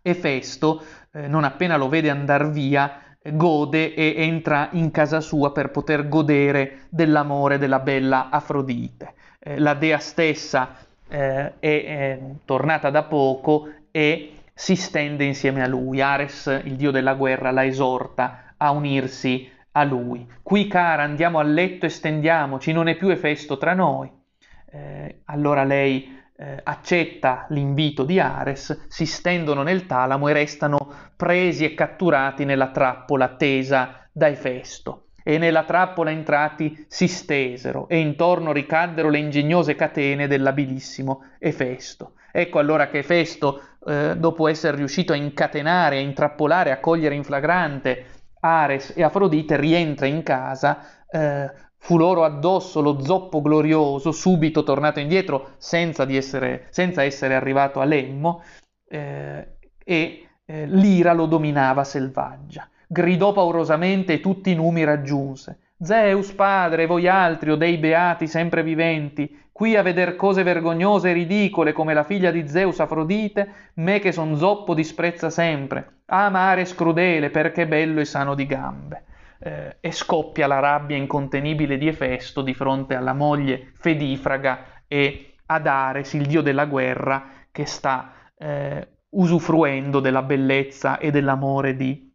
Efesto, 0.00 0.82
eh, 1.12 1.26
non 1.26 1.44
appena 1.44 1.76
lo 1.76 1.88
vede 1.88 2.08
andare 2.08 2.50
via, 2.50 3.00
gode 3.32 3.94
e 3.94 4.14
entra 4.16 4.68
in 4.72 4.90
casa 4.92 5.20
sua 5.20 5.52
per 5.52 5.70
poter 5.70 6.08
godere 6.08 6.86
dell'amore 6.88 7.58
della 7.58 7.80
bella 7.80 8.30
Afrodite. 8.30 9.14
Eh, 9.40 9.58
la 9.58 9.74
dea 9.74 9.98
stessa 9.98 10.76
eh, 11.08 11.58
è 11.58 12.20
tornata 12.44 12.90
da 12.90 13.02
poco 13.02 13.68
e 13.90 14.34
si 14.54 14.76
stende 14.76 15.24
insieme 15.24 15.62
a 15.62 15.66
lui. 15.66 16.00
Ares, 16.00 16.46
il 16.64 16.76
dio 16.76 16.92
della 16.92 17.14
guerra, 17.14 17.50
la 17.50 17.64
esorta 17.64 18.47
a 18.58 18.70
unirsi 18.70 19.50
a 19.72 19.84
lui. 19.84 20.26
Qui, 20.42 20.66
cara, 20.66 21.02
andiamo 21.02 21.38
a 21.38 21.42
letto 21.42 21.86
e 21.86 21.88
stendiamoci, 21.88 22.72
non 22.72 22.88
è 22.88 22.96
più 22.96 23.08
Efesto 23.08 23.58
tra 23.58 23.74
noi. 23.74 24.10
Eh, 24.70 25.22
allora 25.24 25.64
lei 25.64 26.16
eh, 26.36 26.60
accetta 26.62 27.46
l'invito 27.50 28.04
di 28.04 28.20
Ares, 28.20 28.86
si 28.88 29.06
stendono 29.06 29.62
nel 29.62 29.86
talamo 29.86 30.28
e 30.28 30.32
restano 30.32 30.78
presi 31.16 31.64
e 31.64 31.74
catturati 31.74 32.44
nella 32.44 32.70
trappola 32.70 33.28
tesa 33.36 34.08
da 34.12 34.28
Efesto. 34.28 35.04
E 35.22 35.36
nella 35.36 35.64
trappola 35.64 36.10
entrati 36.10 36.86
si 36.88 37.06
stesero 37.06 37.86
e 37.88 37.98
intorno 37.98 38.52
ricaddero 38.52 39.10
le 39.10 39.18
ingegnose 39.18 39.74
catene 39.74 40.26
dell'abilissimo 40.26 41.24
Efesto. 41.38 42.12
Ecco 42.32 42.58
allora 42.58 42.88
che 42.88 42.98
Efesto 42.98 43.62
eh, 43.86 44.14
dopo 44.16 44.48
essere 44.48 44.76
riuscito 44.76 45.12
a 45.12 45.16
incatenare, 45.16 45.98
a 45.98 46.00
intrappolare, 46.00 46.70
a 46.70 46.78
cogliere 46.78 47.14
in 47.14 47.24
flagrante 47.24 48.06
Ares 48.40 48.92
e 48.96 49.02
Afrodite, 49.02 49.56
rientra 49.56 50.06
in 50.06 50.22
casa, 50.22 50.78
eh, 51.10 51.50
fu 51.76 51.96
loro 51.96 52.24
addosso 52.24 52.80
lo 52.80 53.00
zoppo 53.00 53.40
glorioso, 53.40 54.12
subito 54.12 54.62
tornato 54.62 55.00
indietro 55.00 55.50
senza, 55.58 56.10
essere, 56.10 56.66
senza 56.70 57.02
essere, 57.02 57.34
arrivato 57.34 57.80
a 57.80 57.84
Lemmo, 57.84 58.42
eh, 58.88 59.56
e 59.84 60.28
eh, 60.44 60.66
l'ira 60.66 61.12
lo 61.12 61.26
dominava 61.26 61.84
selvaggia. 61.84 62.68
Gridò 62.86 63.32
paurosamente 63.32 64.14
e 64.14 64.20
tutti 64.20 64.50
i 64.50 64.54
numi 64.54 64.84
raggiunse. 64.84 65.58
Zeus, 65.80 66.32
padre, 66.32 66.86
voi 66.86 67.06
altri, 67.06 67.50
o 67.50 67.56
dei 67.56 67.78
beati 67.78 68.26
sempre 68.26 68.62
viventi, 68.62 69.46
qui 69.52 69.76
a 69.76 69.82
veder 69.82 70.16
cose 70.16 70.42
vergognose 70.42 71.10
e 71.10 71.12
ridicole 71.12 71.72
come 71.72 71.94
la 71.94 72.02
figlia 72.02 72.30
di 72.30 72.48
Zeus 72.48 72.80
Afrodite, 72.80 73.72
me 73.74 74.00
che 74.00 74.10
son 74.10 74.36
zoppo 74.36 74.74
disprezza 74.74 75.30
sempre. 75.30 75.97
Ama 76.10 76.40
Ares 76.50 76.74
crudele 76.74 77.30
perché 77.30 77.66
bello 77.66 78.00
e 78.00 78.04
sano 78.04 78.34
di 78.34 78.46
gambe. 78.46 79.04
Eh, 79.40 79.76
e 79.80 79.92
scoppia 79.92 80.46
la 80.46 80.58
rabbia 80.58 80.96
incontenibile 80.96 81.78
di 81.78 81.86
Efesto 81.86 82.42
di 82.42 82.54
fronte 82.54 82.94
alla 82.94 83.12
moglie 83.12 83.70
fedifraga 83.74 84.82
e 84.88 85.34
ad 85.46 85.66
Ares, 85.66 86.14
il 86.14 86.26
dio 86.26 86.42
della 86.42 86.66
guerra, 86.66 87.28
che 87.50 87.64
sta 87.66 88.12
eh, 88.36 88.88
usufruendo 89.10 90.00
della 90.00 90.22
bellezza 90.22 90.98
e 90.98 91.10
dell'amore 91.10 91.76
di 91.76 92.12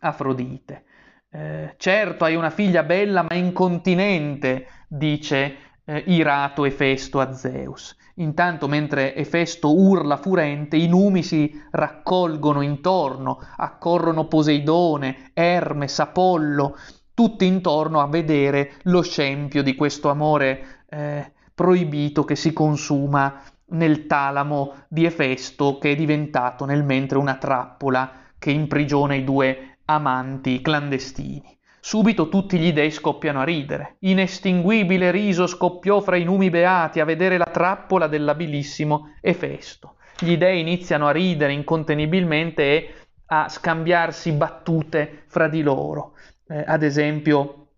Afrodite. 0.00 0.84
Eh, 1.30 1.74
certo 1.76 2.24
hai 2.24 2.34
una 2.34 2.50
figlia 2.50 2.82
bella 2.82 3.22
ma 3.22 3.34
incontinente, 3.34 4.66
dice 4.88 5.56
eh, 5.84 6.02
irato 6.06 6.64
Efesto 6.64 7.20
a 7.20 7.32
Zeus. 7.32 7.96
Intanto 8.18 8.66
mentre 8.66 9.14
Efesto 9.14 9.72
urla 9.72 10.16
furente, 10.16 10.76
i 10.76 10.88
numi 10.88 11.22
si 11.22 11.60
raccolgono 11.70 12.62
intorno, 12.62 13.40
accorrono 13.56 14.26
Poseidone, 14.26 15.30
Ermes, 15.34 15.98
Apollo, 16.00 16.76
tutti 17.14 17.46
intorno 17.46 18.00
a 18.00 18.08
vedere 18.08 18.74
lo 18.84 19.02
scempio 19.02 19.62
di 19.62 19.74
questo 19.74 20.08
amore 20.08 20.84
eh, 20.88 21.32
proibito 21.54 22.24
che 22.24 22.36
si 22.36 22.52
consuma 22.52 23.40
nel 23.70 24.06
talamo 24.06 24.74
di 24.88 25.04
Efesto 25.04 25.78
che 25.78 25.92
è 25.92 25.94
diventato 25.94 26.64
nel 26.64 26.84
mentre 26.84 27.18
una 27.18 27.36
trappola 27.36 28.10
che 28.38 28.50
imprigiona 28.50 29.14
i 29.14 29.24
due 29.24 29.78
amanti 29.84 30.60
clandestini. 30.60 31.57
Subito 31.88 32.28
tutti 32.28 32.58
gli 32.58 32.74
dei 32.74 32.90
scoppiano 32.90 33.40
a 33.40 33.44
ridere. 33.44 33.96
Inestinguibile 34.00 35.10
riso 35.10 35.46
scoppiò 35.46 36.02
fra 36.02 36.16
i 36.16 36.24
numi 36.24 36.50
beati 36.50 37.00
a 37.00 37.06
vedere 37.06 37.38
la 37.38 37.46
trappola 37.46 38.08
dell'abilissimo 38.08 39.14
Efesto. 39.22 39.94
Gli 40.18 40.36
dei 40.36 40.60
iniziano 40.60 41.06
a 41.06 41.12
ridere 41.12 41.54
incontenibilmente 41.54 42.62
e 42.62 42.94
a 43.28 43.48
scambiarsi 43.48 44.32
battute 44.32 45.22
fra 45.28 45.48
di 45.48 45.62
loro. 45.62 46.12
Eh, 46.46 46.62
ad 46.66 46.82
esempio, 46.82 47.68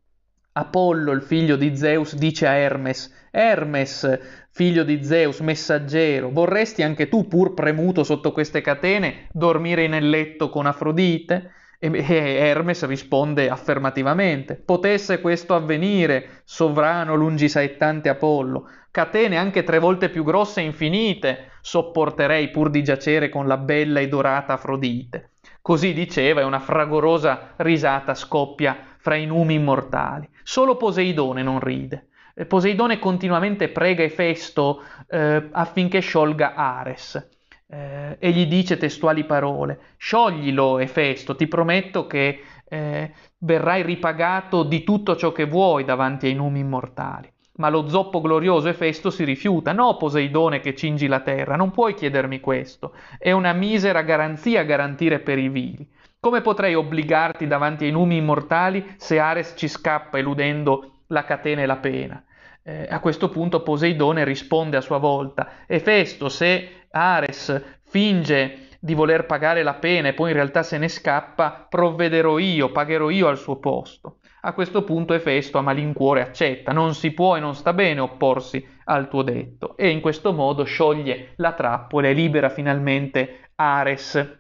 Apollo, 0.55 1.13
il 1.13 1.23
figlio 1.23 1.55
di 1.55 1.77
Zeus, 1.77 2.17
dice 2.17 2.49
a 2.49 2.55
Hermes: 2.55 3.29
Hermes, 3.31 4.49
figlio 4.51 4.83
di 4.83 5.05
Zeus, 5.05 5.39
messaggero, 5.39 6.31
vorresti 6.31 6.83
anche 6.83 7.09
tu, 7.09 7.29
pur 7.29 7.55
premuto 7.55 8.03
sotto 8.03 8.33
queste 8.33 8.61
catene, 8.61 9.29
dormire 9.31 9.87
nel 9.87 10.09
letto 10.09 10.51
con 10.51 10.67
Afrodite? 10.67 11.53
E 11.83 12.05
Hermes 12.05 12.85
risponde 12.85 13.49
affermativamente: 13.49 14.55
Potesse 14.55 15.19
questo 15.23 15.55
avvenire, 15.55 16.43
sovrano 16.45 17.15
lungisaettante 17.15 18.11
Apollo, 18.11 18.69
catene 18.91 19.39
anche 19.39 19.65
tre 19.65 19.79
volte 19.79 20.11
più 20.11 20.23
grosse 20.23 20.61
e 20.61 20.65
infinite 20.65 21.53
sopporterei 21.63 22.51
pur 22.51 22.69
di 22.69 22.85
giacere 22.85 23.31
con 23.31 23.47
la 23.47 23.57
bella 23.57 24.01
e 24.01 24.09
dorata 24.09 24.53
Afrodite. 24.53 25.31
Così 25.63 25.95
diceva 25.95 26.43
e 26.43 26.45
una 26.45 26.61
fragorosa 26.61 27.55
risata 27.57 28.15
scoppia 28.15 28.77
fra 28.99 29.15
i 29.15 29.25
numi 29.25 29.55
immortali. 29.55 30.29
Solo 30.43 30.77
Poseidone 30.77 31.43
non 31.43 31.61
ride. 31.61 32.09
Poseidone 32.47 32.99
continuamente 32.99 33.71
prega 33.71 34.03
Efesto 34.03 34.83
eh, 35.09 35.49
affinché 35.51 36.01
sciolga 36.01 36.53
Ares 36.55 37.40
eh, 37.71 38.17
e 38.19 38.31
gli 38.33 38.47
dice 38.47 38.77
testuali 38.77 39.25
parole, 39.25 39.79
scioglilo 39.97 40.79
Efesto, 40.79 41.37
ti 41.37 41.47
prometto 41.47 42.07
che 42.07 42.43
eh, 42.69 43.13
verrai 43.39 43.83
ripagato 43.83 44.65
di 44.65 44.83
tutto 44.83 45.17
ciò 45.17 45.33
che 45.33 45.47
vuoi 45.47 45.85
davanti 45.85 46.27
ai 46.27 46.35
numi 46.35 46.61
immortali. 46.61 47.33
Ma 47.57 47.69
lo 47.69 47.89
zoppo 47.89 48.21
glorioso 48.21 48.69
Efesto 48.69 49.11
si 49.11 49.23
rifiuta. 49.23 49.73
No, 49.73 49.97
Poseidone 49.97 50.61
che 50.61 50.75
cingi 50.75 51.07
la 51.07 51.21
terra, 51.21 51.57
non 51.57 51.71
puoi 51.71 51.95
chiedermi 51.95 52.41
questo. 52.41 52.95
È 53.19 53.33
una 53.33 53.53
misera 53.53 54.03
garanzia 54.03 54.63
garantire 54.65 55.21
per 55.21 55.39
i 55.39 55.49
vili. 55.49 55.87
Come 56.19 56.41
potrei 56.41 56.75
obbligarti 56.75 57.47
davanti 57.47 57.85
ai 57.85 57.91
numi 57.93 58.17
immortali 58.17 58.95
se 58.97 59.19
Ares 59.19 59.55
ci 59.57 59.69
scappa 59.69 60.19
eludendo 60.19 61.03
la 61.09 61.25
catena 61.25 61.63
e 61.63 61.67
la 61.67 61.77
pena? 61.77 62.23
Eh, 62.63 62.87
a 62.89 63.01
questo 63.01 63.29
punto 63.29 63.63
Poseidone 63.63 64.25
risponde 64.25 64.77
a 64.77 64.83
sua 64.83 64.99
volta: 64.99 65.65
Efesto, 65.67 66.29
se 66.29 66.87
Ares 66.91 67.79
finge 67.83 68.69
di 68.81 68.95
voler 68.95 69.27
pagare 69.27 69.63
la 69.63 69.75
pena 69.75 70.09
e 70.09 70.15
poi 70.15 70.31
in 70.31 70.37
realtà 70.37 70.63
se 70.63 70.79
ne 70.79 70.89
scappa, 70.89 71.67
provvederò 71.69 72.39
io, 72.39 72.73
pagherò 72.73 73.11
io 73.11 73.29
al 73.29 73.39
suo 73.39 73.59
posto. 73.59 74.17
A 74.43 74.55
questo 74.55 74.85
punto 74.85 75.13
Efesto 75.13 75.59
a 75.59 75.63
malincuore 75.63 76.23
accetta, 76.23 76.73
non 76.73 76.95
si 76.95 77.13
può 77.13 77.37
e 77.37 77.41
non 77.41 77.55
sta 77.55 77.75
bene 77.75 78.01
opporsi 78.01 78.67
al 78.85 79.09
tuo 79.09 79.23
detto 79.23 79.77
e 79.77 79.91
in 79.91 80.01
questo 80.01 80.33
modo 80.33 80.65
scioglie 80.65 81.35
la 81.37 81.53
trappola 81.53 82.09
e 82.09 82.15
libera 82.15 82.49
finalmente 82.49 83.51
Ares 83.57 84.39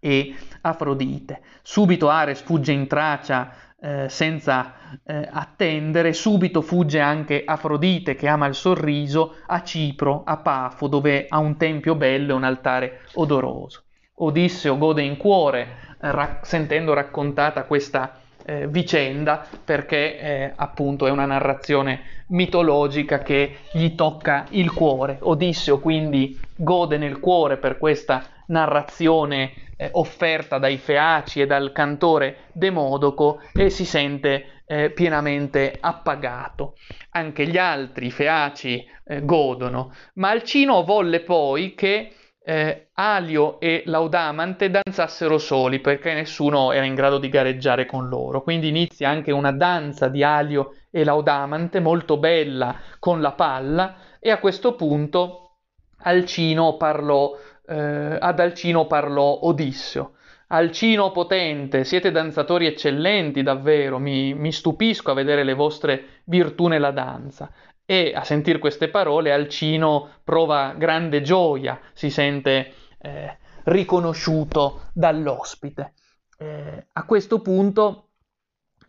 e 0.00 0.34
Afrodite. 0.62 1.42
Subito 1.62 2.08
Ares 2.08 2.40
fugge 2.40 2.72
in 2.72 2.86
Tracia 2.86 3.54
eh, 3.84 4.08
senza 4.08 4.72
eh, 5.04 5.28
attendere, 5.30 6.14
subito 6.14 6.62
fugge 6.62 7.00
anche 7.00 7.42
Afrodite 7.44 8.14
che 8.14 8.28
ama 8.28 8.46
il 8.46 8.54
sorriso 8.54 9.34
a 9.46 9.62
Cipro, 9.62 10.22
a 10.24 10.38
Pafo, 10.38 10.88
dove 10.88 11.26
ha 11.28 11.38
un 11.38 11.58
tempio 11.58 11.94
bello 11.94 12.32
e 12.32 12.36
un 12.36 12.44
altare 12.44 13.00
odoroso. 13.14 13.82
Odisseo 14.16 14.78
gode 14.78 15.02
in 15.02 15.18
cuore 15.18 15.60
eh, 16.00 16.10
ra- 16.10 16.38
sentendo 16.40 16.94
raccontata 16.94 17.64
questa 17.64 18.20
eh, 18.46 18.68
vicenda 18.68 19.46
perché 19.62 20.18
eh, 20.18 20.52
appunto 20.56 21.06
è 21.06 21.10
una 21.10 21.26
narrazione 21.26 22.00
mitologica 22.28 23.18
che 23.18 23.58
gli 23.72 23.94
tocca 23.94 24.46
il 24.50 24.72
cuore. 24.72 25.18
Odisseo 25.20 25.78
quindi 25.78 26.40
gode 26.56 26.96
nel 26.96 27.20
cuore 27.20 27.58
per 27.58 27.76
questa 27.76 28.24
narrazione 28.46 29.52
eh, 29.76 29.90
offerta 29.92 30.58
dai 30.58 30.76
Feaci 30.76 31.40
e 31.40 31.46
dal 31.46 31.72
cantore 31.72 32.48
Demodoco 32.52 33.40
e 33.52 33.70
si 33.70 33.84
sente 33.84 34.62
eh, 34.66 34.90
pienamente 34.90 35.76
appagato. 35.78 36.76
Anche 37.10 37.46
gli 37.46 37.58
altri 37.58 38.10
Feaci 38.10 38.86
eh, 39.04 39.24
godono, 39.24 39.94
ma 40.14 40.30
Alcino 40.30 40.84
volle 40.84 41.20
poi 41.20 41.74
che 41.74 42.12
eh, 42.46 42.88
Alio 42.94 43.58
e 43.58 43.82
Laudamante 43.86 44.70
danzassero 44.70 45.38
soli 45.38 45.80
perché 45.80 46.12
nessuno 46.12 46.72
era 46.72 46.84
in 46.84 46.94
grado 46.94 47.18
di 47.18 47.28
gareggiare 47.28 47.86
con 47.86 48.08
loro. 48.08 48.42
Quindi 48.42 48.68
inizia 48.68 49.08
anche 49.08 49.32
una 49.32 49.52
danza 49.52 50.08
di 50.08 50.22
Alio 50.22 50.74
e 50.90 51.04
Laudamante 51.04 51.80
molto 51.80 52.18
bella 52.18 52.78
con 52.98 53.20
la 53.20 53.32
palla 53.32 53.96
e 54.20 54.30
a 54.30 54.38
questo 54.38 54.74
punto 54.74 55.40
Alcino 56.06 56.76
parlò, 56.76 57.32
eh, 57.66 58.18
ad 58.20 58.40
Alcino 58.40 58.86
parlò 58.86 59.40
Odisseo. 59.42 60.14
Alcino 60.48 61.10
potente, 61.10 61.84
siete 61.84 62.10
danzatori 62.10 62.66
eccellenti 62.66 63.42
davvero, 63.42 63.98
mi, 63.98 64.34
mi 64.34 64.52
stupisco 64.52 65.10
a 65.10 65.14
vedere 65.14 65.42
le 65.42 65.54
vostre 65.54 66.22
virtù 66.24 66.66
nella 66.66 66.90
danza. 66.90 67.50
E 67.86 68.12
a 68.14 68.24
sentire 68.24 68.58
queste 68.58 68.88
parole 68.88 69.32
Alcino 69.32 70.08
prova 70.22 70.74
grande 70.76 71.22
gioia, 71.22 71.78
si 71.92 72.10
sente 72.10 72.72
eh, 72.98 73.38
riconosciuto 73.64 74.90
dall'ospite. 74.92 75.94
Eh, 76.38 76.86
a 76.92 77.04
questo 77.04 77.40
punto 77.40 78.10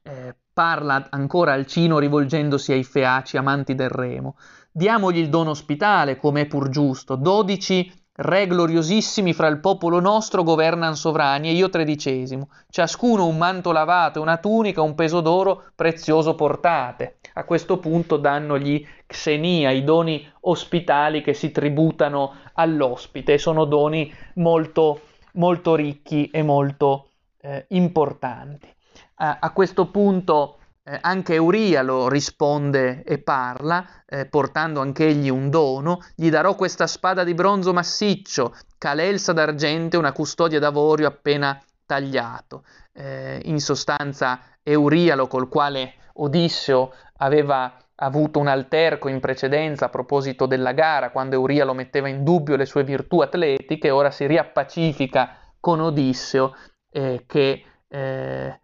eh, 0.04 0.36
parla 0.54 1.08
ancora 1.10 1.54
Alcino 1.54 2.00
rivolgendosi 2.00 2.72
ai 2.72 2.84
feaci 2.84 3.38
amanti 3.38 3.76
del 3.76 3.90
remo. 3.90 4.38
Diamogli 4.72 5.18
il 5.18 5.30
dono 5.30 5.52
ospitale, 5.52 6.18
come 6.18 6.42
è 6.42 6.46
pur 6.48 6.70
giusto. 6.70 7.16
Dodici 7.16 7.92
Re 8.18 8.48
gloriosissimi 8.48 9.34
fra 9.34 9.48
il 9.48 9.60
popolo 9.60 10.00
nostro 10.00 10.42
governan 10.44 10.96
sovrani 10.96 11.50
e 11.50 11.52
io 11.52 11.68
tredicesimo, 11.68 12.48
ciascuno 12.70 13.28
un 13.28 13.36
manto 13.36 13.74
lavato, 13.74 14.22
una 14.22 14.38
tunica, 14.38 14.82
un 14.82 14.96
peso 14.96 15.20
d'oro 15.20 15.66
prezioso 15.76 16.34
portate. 16.34 17.18
A 17.34 17.44
questo 17.44 17.78
punto 17.78 18.16
danno 18.16 18.58
gli 18.58 18.82
xenia, 19.06 19.72
i 19.72 19.84
doni 19.84 20.26
ospitali 20.42 21.22
che 21.22 21.34
si 21.34 21.52
tributano 21.52 22.36
all'ospite, 22.54 23.38
sono 23.38 23.66
doni 23.66 24.10
molto, 24.36 25.02
molto 25.34 25.76
ricchi 25.76 26.30
e 26.30 26.42
molto 26.42 27.10
eh, 27.42 27.66
importanti. 27.72 28.74
A, 29.16 29.40
a 29.42 29.52
questo 29.52 29.88
punto 29.88 30.55
eh, 30.88 30.98
anche 31.02 31.34
Eurialo 31.34 32.08
risponde 32.08 33.04
e 33.04 33.18
parla, 33.18 34.04
eh, 34.06 34.28
portando 34.28 34.82
anch'egli 34.82 35.30
un 35.30 35.50
dono, 35.50 36.00
gli 36.16 36.30
darò 36.30 36.54
questa 36.54 36.86
spada 36.86 37.24
di 37.24 37.34
bronzo 37.34 37.74
massiccio, 37.74 38.56
calelsa 38.78 39.34
d'argento 39.34 39.96
e 39.96 40.00
una 40.00 40.12
custodia 40.12 40.60
d'avorio 40.60 41.08
appena 41.08 41.60
tagliato. 41.86 42.64
Eh, 42.94 43.42
in 43.46 43.60
sostanza 43.60 44.42
Eurialo 44.62 45.28
col 45.28 45.50
quale 45.50 45.96
Odisseo 46.14 46.94
aveva 47.18 47.78
avuto 47.96 48.40
un 48.40 48.48
alterco 48.48 49.08
in 49.08 49.20
precedenza 49.20 49.86
a 49.86 49.90
proposito 49.90 50.46
della 50.46 50.74
gara, 50.74 51.10
quando 51.10 51.36
Eurialo 51.36 51.74
metteva 51.74 52.10
in 52.10 52.24
dubbio 52.24 52.56
le 52.56 52.66
sue 52.66 52.84
virtù 52.84 53.22
atletiche, 53.22 53.90
ora 53.90 54.12
si 54.12 54.28
riappacifica 54.28 55.38
con 55.60 55.80
Odisseo 55.80 56.56
eh, 56.92 57.24
che 57.26 57.64
eh, 57.88 58.60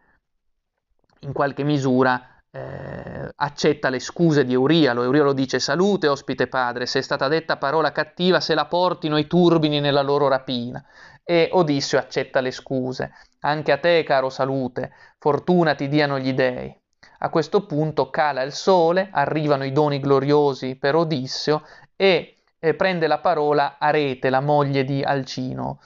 in 1.22 1.34
qualche 1.34 1.64
misura 1.64 2.32
eh, 2.52 3.32
accetta 3.36 3.90
le 3.90 4.00
scuse 4.00 4.44
di 4.46 4.54
Eurialo. 4.54 5.04
Eurialo 5.04 5.34
dice 5.34 5.60
salute 5.60 6.08
ospite 6.08 6.48
padre, 6.48 6.86
se 6.86 7.00
è 7.00 7.02
stata 7.02 7.28
detta 7.28 7.58
parola 7.58 7.92
cattiva 7.92 8.40
se 8.40 8.54
la 8.54 8.66
portino 8.66 9.18
i 9.18 9.28
turbini 9.28 9.80
nella 9.80 10.02
loro 10.02 10.28
rapina. 10.28 10.84
E 11.24 11.50
Odisseo 11.52 12.00
accetta 12.00 12.42
le 12.42 12.52
scuse. 12.52 13.14
Anche 13.42 13.72
a 13.72 13.78
te, 13.78 14.04
caro 14.04 14.30
salute, 14.30 14.92
fortuna 15.18 15.76
ti 15.76 15.88
diano 15.88 16.20
gli 16.20 16.34
dei. 16.34 16.76
A 17.20 17.30
questo 17.30 17.66
punto 17.66 18.10
cala 18.10 18.42
il 18.42 18.52
sole, 18.52 19.10
arrivano 19.12 19.64
i 19.64 19.72
doni 19.72 20.00
gloriosi 20.00 20.76
per 20.76 20.96
Odisseo 20.96 21.64
e 21.96 22.42
eh, 22.60 22.74
prende 22.74 23.08
la 23.08 23.20
parola 23.20 23.78
Arete, 23.80 24.30
la 24.30 24.42
moglie 24.42 24.84
di 24.84 25.04
Alcino. 25.04 25.80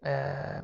Eh, 0.00 0.62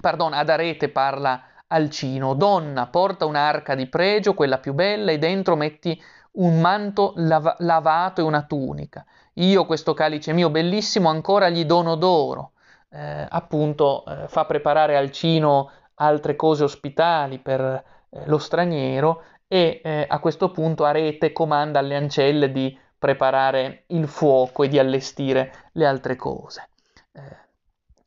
pardon, 0.00 0.32
ad 0.32 0.48
Arete 0.48 0.88
parla 0.88 1.42
Alcino, 1.68 2.34
donna, 2.34 2.86
porta 2.86 3.26
un'arca 3.26 3.74
di 3.74 3.86
pregio, 3.86 4.34
quella 4.34 4.58
più 4.58 4.74
bella, 4.74 5.10
e 5.10 5.18
dentro 5.18 5.56
metti 5.56 6.00
un 6.32 6.60
manto 6.60 7.12
lav- 7.16 7.56
lavato 7.58 8.20
e 8.20 8.24
una 8.24 8.42
tunica. 8.42 9.04
Io 9.34 9.66
questo 9.66 9.94
calice 9.94 10.32
mio 10.32 10.50
bellissimo 10.50 11.08
ancora 11.08 11.48
gli 11.48 11.64
dono 11.64 11.96
d'oro. 11.96 12.52
Eh, 12.90 13.26
appunto 13.28 14.04
eh, 14.06 14.28
fa 14.28 14.44
preparare 14.44 14.96
Alcino 14.96 15.70
altre 15.94 16.36
cose 16.36 16.62
ospitali 16.62 17.38
per 17.38 17.60
eh, 17.60 18.26
lo 18.26 18.38
straniero 18.38 19.22
e 19.48 19.80
eh, 19.82 20.06
a 20.08 20.18
questo 20.20 20.50
punto 20.50 20.84
Arete 20.84 21.32
comanda 21.32 21.80
alle 21.80 21.96
ancelle 21.96 22.52
di 22.52 22.76
preparare 22.96 23.84
il 23.88 24.06
fuoco 24.08 24.62
e 24.62 24.68
di 24.68 24.78
allestire 24.78 25.70
le 25.72 25.86
altre 25.86 26.16
cose. 26.16 26.68
Eh, 27.12 27.20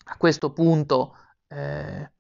a 0.06 0.18
questo 0.18 0.52
punto 0.52 1.16
eh, 1.48 2.12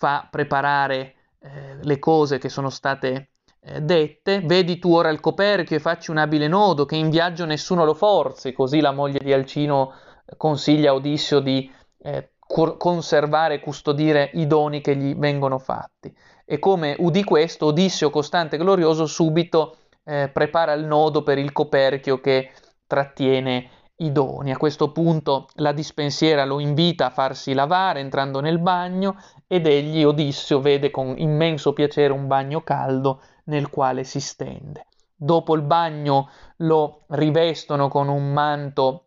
fa 0.00 0.26
preparare 0.30 1.14
eh, 1.40 1.76
le 1.82 1.98
cose 1.98 2.38
che 2.38 2.48
sono 2.48 2.70
state 2.70 3.32
eh, 3.60 3.82
dette, 3.82 4.40
vedi 4.40 4.78
tu 4.78 4.94
ora 4.94 5.10
il 5.10 5.20
coperchio 5.20 5.76
e 5.76 5.80
facci 5.80 6.10
un 6.10 6.16
abile 6.16 6.48
nodo, 6.48 6.86
che 6.86 6.96
in 6.96 7.10
viaggio 7.10 7.44
nessuno 7.44 7.84
lo 7.84 7.92
forzi, 7.92 8.54
così 8.54 8.80
la 8.80 8.92
moglie 8.92 9.18
di 9.22 9.30
Alcino 9.30 9.92
eh, 10.24 10.38
consiglia 10.38 10.92
a 10.92 10.94
Odisseo 10.94 11.40
di 11.40 11.70
eh, 12.02 12.30
conservare 12.38 13.56
e 13.56 13.60
custodire 13.60 14.30
i 14.32 14.46
doni 14.46 14.80
che 14.80 14.96
gli 14.96 15.14
vengono 15.14 15.58
fatti. 15.58 16.12
E 16.46 16.58
come 16.58 16.96
udì 16.98 17.22
questo, 17.22 17.66
Odisseo, 17.66 18.08
costante 18.08 18.56
e 18.56 18.58
glorioso, 18.58 19.04
subito 19.04 19.76
eh, 20.04 20.30
prepara 20.32 20.72
il 20.72 20.86
nodo 20.86 21.22
per 21.22 21.36
il 21.36 21.52
coperchio 21.52 22.20
che 22.20 22.52
trattiene 22.86 23.68
i 24.00 24.12
doni. 24.12 24.50
A 24.50 24.56
questo 24.56 24.92
punto 24.92 25.48
la 25.54 25.72
dispensiera 25.72 26.44
lo 26.44 26.60
invita 26.60 27.06
a 27.06 27.10
farsi 27.10 27.52
lavare 27.52 28.00
entrando 28.00 28.40
nel 28.40 28.58
bagno 28.58 29.16
ed 29.46 29.66
egli, 29.66 30.04
Odisseo, 30.04 30.60
vede 30.60 30.90
con 30.90 31.14
immenso 31.16 31.72
piacere 31.72 32.12
un 32.12 32.26
bagno 32.26 32.62
caldo 32.62 33.20
nel 33.44 33.70
quale 33.70 34.04
si 34.04 34.20
stende. 34.20 34.86
Dopo 35.14 35.54
il 35.54 35.62
bagno 35.62 36.30
lo 36.58 37.02
rivestono 37.08 37.88
con 37.88 38.08
un 38.08 38.32
manto 38.32 39.06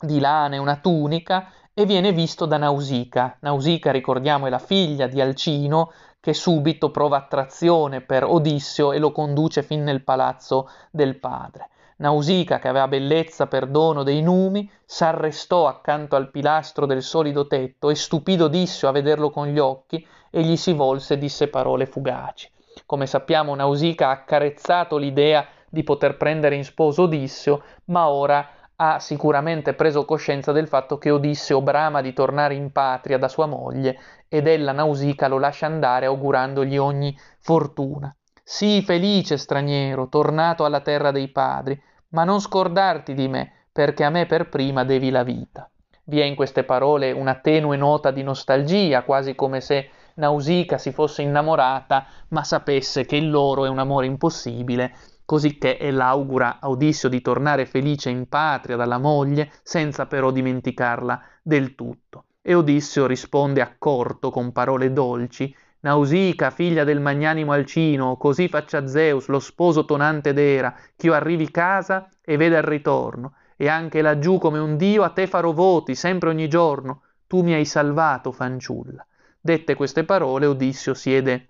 di 0.00 0.18
lana 0.18 0.56
e 0.56 0.58
una 0.58 0.76
tunica 0.76 1.52
e 1.74 1.86
viene 1.86 2.12
visto 2.12 2.46
da 2.46 2.56
Nausica. 2.56 3.36
Nausica, 3.40 3.92
ricordiamo, 3.92 4.46
è 4.46 4.50
la 4.50 4.58
figlia 4.58 5.06
di 5.06 5.20
Alcino 5.20 5.92
che 6.20 6.34
subito 6.34 6.90
prova 6.90 7.16
attrazione 7.16 8.00
per 8.00 8.24
Odisseo 8.24 8.92
e 8.92 8.98
lo 8.98 9.12
conduce 9.12 9.62
fin 9.62 9.82
nel 9.82 10.02
palazzo 10.02 10.68
del 10.90 11.18
padre. 11.18 11.70
Nausica, 12.02 12.58
che 12.58 12.66
aveva 12.66 12.88
bellezza 12.88 13.46
per 13.46 13.68
dono 13.68 14.02
dei 14.02 14.22
numi, 14.22 14.68
s'arrestò 14.84 15.68
accanto 15.68 16.16
al 16.16 16.32
pilastro 16.32 16.84
del 16.84 17.00
solido 17.00 17.46
tetto 17.46 17.90
e 17.90 17.94
stupido 17.94 18.46
Odisseo 18.46 18.88
a 18.88 18.92
vederlo 18.92 19.30
con 19.30 19.46
gli 19.46 19.60
occhi 19.60 20.04
e 20.28 20.42
gli 20.42 20.56
si 20.56 20.72
volse 20.72 21.14
e 21.14 21.18
disse 21.18 21.46
parole 21.46 21.86
fugaci. 21.86 22.50
Come 22.86 23.06
sappiamo, 23.06 23.54
Nausica 23.54 24.08
ha 24.08 24.10
accarezzato 24.10 24.96
l'idea 24.96 25.46
di 25.70 25.84
poter 25.84 26.16
prendere 26.16 26.56
in 26.56 26.64
sposo 26.64 27.02
Odisseo, 27.02 27.62
ma 27.84 28.08
ora 28.08 28.48
ha 28.74 28.98
sicuramente 28.98 29.74
preso 29.74 30.04
coscienza 30.04 30.50
del 30.50 30.66
fatto 30.66 30.98
che 30.98 31.12
Odisseo 31.12 31.62
brama 31.62 32.00
di 32.00 32.12
tornare 32.12 32.54
in 32.54 32.72
patria 32.72 33.16
da 33.16 33.28
sua 33.28 33.46
moglie 33.46 33.96
ed 34.26 34.48
ella 34.48 34.72
Nausicaa 34.72 35.28
lo 35.28 35.38
lascia 35.38 35.66
andare 35.66 36.06
augurandogli 36.06 36.76
ogni 36.76 37.16
fortuna. 37.38 38.12
Sii 38.42 38.82
felice, 38.82 39.36
straniero, 39.36 40.08
tornato 40.08 40.64
alla 40.64 40.80
terra 40.80 41.12
dei 41.12 41.28
padri, 41.28 41.80
ma 42.12 42.24
non 42.24 42.40
scordarti 42.40 43.14
di 43.14 43.28
me, 43.28 43.52
perché 43.72 44.04
a 44.04 44.10
me 44.10 44.26
per 44.26 44.48
prima 44.48 44.84
devi 44.84 45.10
la 45.10 45.22
vita. 45.22 45.68
Vi 46.04 46.20
è 46.20 46.24
in 46.24 46.34
queste 46.34 46.64
parole 46.64 47.12
una 47.12 47.36
tenue 47.36 47.76
nota 47.76 48.10
di 48.10 48.22
nostalgia, 48.22 49.02
quasi 49.02 49.34
come 49.34 49.60
se 49.60 49.88
Nausicaa 50.14 50.78
si 50.78 50.92
fosse 50.92 51.22
innamorata, 51.22 52.06
ma 52.28 52.44
sapesse 52.44 53.06
che 53.06 53.16
il 53.16 53.30
loro 53.30 53.64
è 53.64 53.68
un 53.68 53.78
amore 53.78 54.06
impossibile, 54.06 54.94
cosicché 55.24 55.78
ella 55.78 56.06
augura 56.06 56.58
a 56.60 56.68
Odisseo 56.68 57.08
di 57.08 57.22
tornare 57.22 57.64
felice 57.64 58.10
in 58.10 58.28
patria 58.28 58.76
dalla 58.76 58.98
moglie, 58.98 59.50
senza 59.62 60.06
però 60.06 60.30
dimenticarla 60.30 61.22
del 61.42 61.74
tutto. 61.74 62.24
E 62.42 62.54
Odisseo 62.54 63.06
risponde 63.06 63.62
accorto 63.62 64.30
con 64.30 64.52
parole 64.52 64.92
dolci 64.92 65.54
Nausica, 65.84 66.50
figlia 66.50 66.84
del 66.84 67.00
magnanimo 67.00 67.50
Alcino, 67.50 68.16
così 68.16 68.46
faccia 68.46 68.86
Zeus, 68.86 69.26
lo 69.26 69.40
sposo 69.40 69.84
tonante 69.84 70.32
d'era, 70.32 70.72
ch'io 70.94 71.12
arrivi 71.12 71.50
casa 71.50 72.08
e 72.20 72.36
veda 72.36 72.58
il 72.58 72.62
ritorno, 72.62 73.34
e 73.56 73.68
anche 73.68 74.00
laggiù 74.00 74.38
come 74.38 74.60
un 74.60 74.76
dio 74.76 75.02
a 75.02 75.08
te 75.08 75.26
farò 75.26 75.50
voti, 75.50 75.96
sempre 75.96 76.28
ogni 76.28 76.46
giorno, 76.46 77.02
tu 77.26 77.42
mi 77.42 77.54
hai 77.54 77.64
salvato, 77.64 78.30
fanciulla. 78.30 79.04
Dette 79.40 79.74
queste 79.74 80.04
parole, 80.04 80.46
Odissio 80.46 80.94
siede 80.94 81.48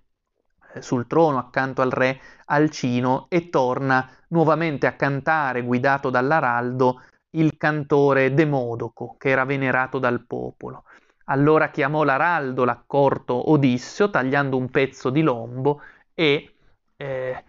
eh, 0.73 0.81
sul 0.81 1.07
trono 1.07 1.37
accanto 1.37 1.83
al 1.83 1.91
re 1.91 2.19
Alcino 2.47 3.27
e 3.29 3.51
torna 3.51 4.09
nuovamente 4.29 4.87
a 4.87 4.95
cantare, 4.95 5.61
guidato 5.63 6.09
dall'araldo, 6.09 7.03
il 7.33 7.59
cantore 7.59 8.33
Demodoco, 8.33 9.15
che 9.19 9.29
era 9.29 9.45
venerato 9.45 9.99
dal 9.99 10.25
popolo. 10.25 10.85
Allora 11.27 11.71
chiamò 11.71 12.03
l'araldo 12.05 12.65
l'accorto 12.65 13.51
Odisseo, 13.51 14.11
tagliando 14.11 14.57
un 14.57 14.71
pezzo 14.71 15.11
di 15.11 15.23
lombo 15.23 15.81
e 16.15 16.55
eh, 16.97 17.45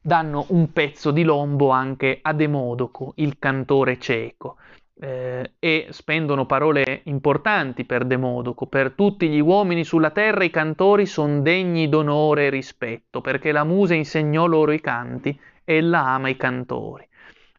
danno 0.00 0.46
un 0.48 0.72
pezzo 0.72 1.10
di 1.10 1.22
lombo 1.22 1.70
anche 1.70 2.18
a 2.22 2.32
Demodoco, 2.32 3.12
il 3.16 3.38
cantore 3.38 3.98
cieco. 3.98 4.56
Eh, 4.94 5.54
e 5.58 5.86
spendono 5.90 6.46
parole 6.46 7.00
importanti 7.04 7.84
per 7.84 8.04
Demodoco. 8.04 8.66
Per 8.66 8.92
tutti 8.92 9.28
gli 9.28 9.40
uomini 9.40 9.84
sulla 9.84 10.10
terra 10.10 10.44
i 10.44 10.50
cantori 10.50 11.06
sono 11.06 11.40
degni 11.40 11.88
d'onore 11.88 12.46
e 12.46 12.50
rispetto, 12.50 13.20
perché 13.20 13.50
la 13.52 13.64
musa 13.64 13.94
insegnò 13.94 14.46
loro 14.46 14.70
i 14.72 14.80
canti 14.80 15.38
e 15.64 15.76
ella 15.76 16.06
ama 16.06 16.28
i 16.28 16.36
cantori. 16.36 17.08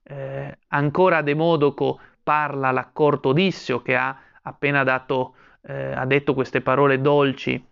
Eh, 0.03 0.58
ancora 0.69 1.21
Demodoco 1.21 1.99
parla 2.23 2.71
l'accorto 2.71 3.29
Odisseo 3.29 3.82
che 3.82 3.95
ha 3.95 4.17
appena 4.43 4.84
dato, 4.84 5.36
eh, 5.63 5.91
ha 5.93 6.06
detto 6.06 6.34
queste 6.34 6.62
parole 6.62 7.01
dolci 7.01 7.63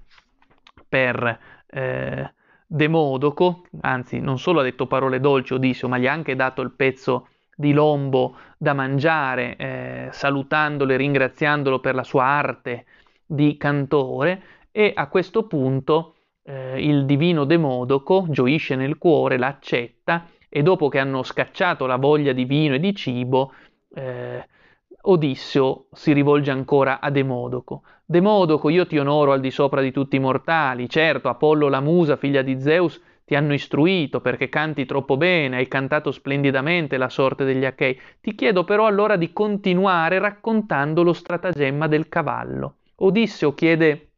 per 0.87 1.39
eh, 1.67 2.33
Demodoco, 2.65 3.63
anzi 3.81 4.19
non 4.19 4.39
solo 4.39 4.61
ha 4.61 4.63
detto 4.63 4.87
parole 4.87 5.19
dolci 5.19 5.53
Odisseo, 5.53 5.89
ma 5.89 5.97
gli 5.97 6.07
ha 6.07 6.13
anche 6.13 6.35
dato 6.35 6.61
il 6.61 6.71
pezzo 6.71 7.27
di 7.55 7.73
lombo 7.73 8.37
da 8.57 8.73
mangiare, 8.73 9.55
eh, 9.57 10.07
salutandolo 10.11 10.93
e 10.93 10.97
ringraziandolo 10.97 11.79
per 11.79 11.95
la 11.95 12.03
sua 12.03 12.23
arte 12.23 12.85
di 13.25 13.57
cantore. 13.57 14.41
E 14.71 14.93
a 14.95 15.07
questo 15.07 15.47
punto 15.47 16.15
eh, 16.43 16.81
il 16.81 17.05
divino 17.05 17.43
Demodoco 17.43 18.25
gioisce 18.29 18.75
nel 18.75 18.97
cuore, 18.97 19.37
l'accetta 19.37 20.27
e 20.47 20.63
dopo 20.63 20.87
che 20.89 20.99
hanno 20.99 21.23
scacciato 21.23 21.85
la 21.85 21.97
voglia 21.97 22.33
di 22.33 22.45
vino 22.45 22.75
e 22.75 22.79
di 22.79 22.95
cibo, 22.95 23.53
eh, 23.95 24.47
Odisseo 25.03 25.87
si 25.91 26.13
rivolge 26.13 26.51
ancora 26.51 26.99
a 26.99 27.09
Demodoco. 27.09 27.83
Demodoco, 28.05 28.69
io 28.69 28.85
ti 28.85 28.97
onoro 28.97 29.31
al 29.31 29.39
di 29.39 29.49
sopra 29.49 29.81
di 29.81 29.91
tutti 29.91 30.17
i 30.17 30.19
mortali. 30.19 30.87
Certo, 30.87 31.27
Apollo 31.27 31.69
la 31.69 31.79
musa, 31.79 32.17
figlia 32.17 32.41
di 32.41 32.61
Zeus, 32.61 33.01
ti 33.25 33.35
hanno 33.35 33.53
istruito 33.53 34.21
perché 34.21 34.49
canti 34.49 34.85
troppo 34.85 35.17
bene, 35.17 35.57
hai 35.57 35.67
cantato 35.67 36.11
splendidamente 36.11 36.97
la 36.97 37.09
sorte 37.09 37.45
degli 37.45 37.65
Achei. 37.65 37.99
Ti 38.19 38.35
chiedo 38.35 38.63
però 38.63 38.85
allora 38.85 39.15
di 39.15 39.33
continuare 39.33 40.19
raccontando 40.19 41.01
lo 41.01 41.13
stratagemma 41.13 41.87
del 41.87 42.07
cavallo. 42.07 42.75
Odisseo 42.97 43.55
chiede 43.55 44.10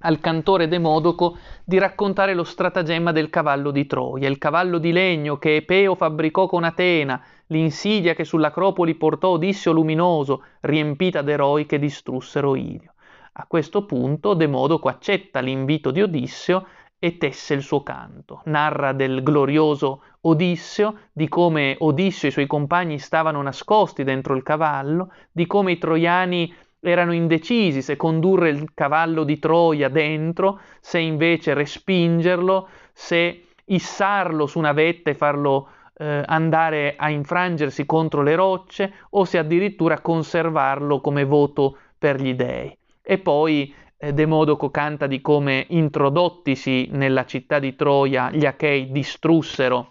al 0.00 0.20
cantore 0.20 0.68
Demodoco 0.68 1.36
di 1.64 1.78
raccontare 1.78 2.34
lo 2.34 2.44
stratagemma 2.44 3.12
del 3.12 3.30
cavallo 3.30 3.70
di 3.70 3.86
Troia, 3.86 4.28
il 4.28 4.38
cavallo 4.38 4.78
di 4.78 4.92
legno 4.92 5.36
che 5.38 5.56
Epeo 5.56 5.94
fabbricò 5.94 6.46
con 6.46 6.64
Atena, 6.64 7.22
l'insidia 7.46 8.14
che 8.14 8.24
sull'Acropoli 8.24 8.94
portò 8.94 9.30
Odisseo 9.30 9.72
luminoso, 9.72 10.44
riempita 10.60 11.22
d'eroi 11.22 11.66
che 11.66 11.78
distrussero 11.78 12.54
Ilio. 12.54 12.94
A 13.32 13.46
questo 13.46 13.84
punto 13.84 14.34
Demodoco 14.34 14.88
accetta 14.88 15.40
l'invito 15.40 15.90
di 15.90 16.02
Odisseo 16.02 16.66
e 16.98 17.16
tesse 17.16 17.54
il 17.54 17.62
suo 17.62 17.82
canto. 17.82 18.42
Narra 18.44 18.92
del 18.92 19.22
glorioso 19.22 20.02
Odisseo, 20.22 20.96
di 21.12 21.28
come 21.28 21.76
Odisseo 21.78 22.26
e 22.26 22.28
i 22.28 22.32
suoi 22.32 22.46
compagni 22.46 22.98
stavano 22.98 23.40
nascosti 23.40 24.04
dentro 24.04 24.34
il 24.34 24.42
cavallo, 24.42 25.12
di 25.32 25.46
come 25.46 25.72
i 25.72 25.78
troiani 25.78 26.52
erano 26.80 27.12
indecisi 27.12 27.82
se 27.82 27.96
condurre 27.96 28.48
il 28.48 28.72
cavallo 28.74 29.24
di 29.24 29.38
Troia 29.38 29.88
dentro, 29.88 30.60
se 30.80 30.98
invece 30.98 31.54
respingerlo, 31.54 32.68
se 32.92 33.44
issarlo 33.66 34.46
su 34.46 34.58
una 34.58 34.72
vetta 34.72 35.10
e 35.10 35.14
farlo 35.14 35.68
eh, 35.96 36.22
andare 36.26 36.94
a 36.96 37.10
infrangersi 37.10 37.84
contro 37.84 38.22
le 38.22 38.34
rocce 38.34 38.92
o 39.10 39.24
se 39.24 39.38
addirittura 39.38 40.00
conservarlo 40.00 41.00
come 41.00 41.24
voto 41.24 41.76
per 41.98 42.20
gli 42.20 42.34
dei. 42.34 42.76
E 43.02 43.18
poi 43.18 43.72
eh, 43.98 44.12
Demodoco 44.14 44.70
canta 44.70 45.06
di 45.06 45.20
come 45.20 45.66
introdottisi 45.68 46.88
nella 46.92 47.26
città 47.26 47.58
di 47.58 47.76
Troia 47.76 48.30
gli 48.30 48.46
Achei 48.46 48.90
distrussero 48.90 49.86